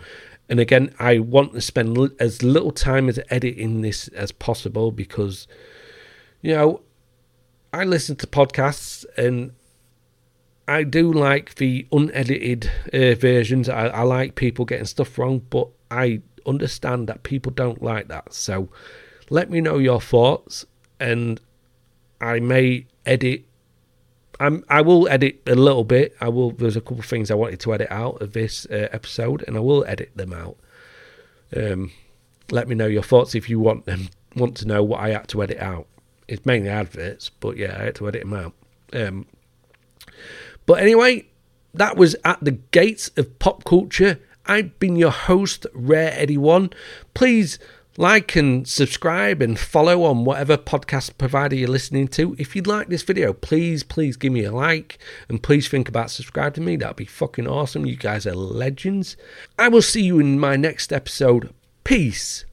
and 0.49 0.59
again, 0.59 0.95
I 0.99 1.20
want 1.20 1.53
to 1.53 1.61
spend 1.61 1.97
l- 1.97 2.11
as 2.18 2.43
little 2.43 2.72
time 2.72 3.09
as 3.09 3.20
editing 3.31 3.83
this 3.83 4.09
as 4.09 4.33
possible 4.33 4.91
because, 4.91 5.47
you 6.43 6.55
know, 6.55 6.83
I 7.72 7.85
listen 7.85 8.16
to 8.16 8.26
podcasts 8.26 9.05
and 9.16 9.53
I 10.69 10.85
do 10.85 11.12
like 11.12 11.57
the 11.57 11.87
unedited 11.91 12.71
uh, 12.93 13.14
versions. 13.14 13.69
I, 13.69 13.87
I 13.87 14.03
like 14.03 14.35
people 14.35 14.64
getting 14.64 14.85
stuff 14.85 15.19
wrong, 15.19 15.43
but 15.51 15.69
I 15.91 16.21
understand 16.47 17.09
that 17.09 17.23
people 17.23 17.51
don't 17.51 17.83
like 17.83 18.09
that. 18.09 18.33
So, 18.35 18.69
let 19.31 19.51
me 19.51 19.61
know 19.61 19.79
your 19.79 20.01
thoughts, 20.01 20.66
and 21.01 21.41
I 22.21 22.41
may 22.41 22.87
edit 23.07 23.45
I'm, 24.41 24.64
I 24.69 24.83
will 24.83 25.09
edit 25.09 25.43
a 25.47 25.55
little 25.55 25.85
bit. 25.85 26.16
I 26.21 26.29
will. 26.29 26.53
There's 26.53 26.77
a 26.77 26.81
couple 26.81 27.01
of 27.01 27.07
things 27.07 27.31
I 27.31 27.35
wanted 27.35 27.61
to 27.61 27.75
edit 27.75 27.89
out 27.91 28.23
of 28.23 28.33
this 28.33 28.66
uh, 28.66 28.89
episode, 28.93 29.45
and 29.47 29.57
I 29.57 29.61
will 29.61 29.85
edit 29.87 30.12
them 30.14 30.33
out. 30.33 30.57
Um, 31.57 31.91
let 32.51 32.69
me 32.69 32.75
know 32.75 32.87
your 32.87 33.03
thoughts 33.03 33.35
if 33.35 33.51
you 33.51 33.59
want 33.59 33.85
them. 33.85 34.09
Want 34.37 34.57
to 34.59 34.66
know 34.66 34.85
what 34.85 35.01
I 35.01 35.11
had 35.11 35.29
to 35.29 35.43
edit 35.43 35.59
out? 35.59 35.87
It's 36.29 36.47
mainly 36.47 36.69
adverts, 36.69 37.31
but 37.31 37.57
yeah, 37.57 37.77
I 37.79 37.85
had 37.85 37.95
to 37.97 38.09
edit 38.09 38.23
them 38.23 38.35
out. 38.35 38.53
Um, 38.93 39.27
but 40.69 40.83
anyway, 40.83 41.25
that 41.73 41.97
was 41.97 42.14
at 42.27 42.45
the 42.45 42.53
gates 42.53 43.11
of 43.16 43.39
pop 43.39 43.64
culture. 43.64 44.21
I've 44.45 44.79
been 44.79 44.97
your 44.97 45.11
host, 45.11 45.66
Rare 45.73 46.12
Eddie 46.14 46.37
One. 46.37 46.69
Please 47.14 47.59
like 47.97 48.37
and 48.37 48.69
subscribe 48.69 49.41
and 49.41 49.59
follow 49.59 50.03
on 50.03 50.27
whatever 50.27 50.59
podcast 50.59 51.16
provider 51.16 51.57
you're 51.57 51.71
listening 51.71 52.07
to. 52.09 52.37
If 52.39 52.55
you'd 52.55 52.66
like 52.66 52.89
this 52.89 53.03
video, 53.03 53.33
please, 53.33 53.83
please 53.83 54.19
give 54.19 54.35
me 54.35 54.45
a 54.45 54.53
like 54.53 54.99
and 55.31 55.43
please 55.43 55.69
think 55.69 55.89
about 55.89 56.11
subscribing 56.11 56.53
to 56.57 56.61
me. 56.61 56.77
That'd 56.77 56.97
be 56.97 57.07
fucking 57.07 57.49
awesome. 57.49 57.87
You 57.87 57.97
guys 57.97 58.27
are 58.27 58.35
legends. 58.35 59.16
I 59.59 59.69
will 59.69 59.81
see 59.81 60.03
you 60.03 60.19
in 60.19 60.39
my 60.39 60.57
next 60.57 60.93
episode. 60.93 61.55
Peace. 61.83 62.45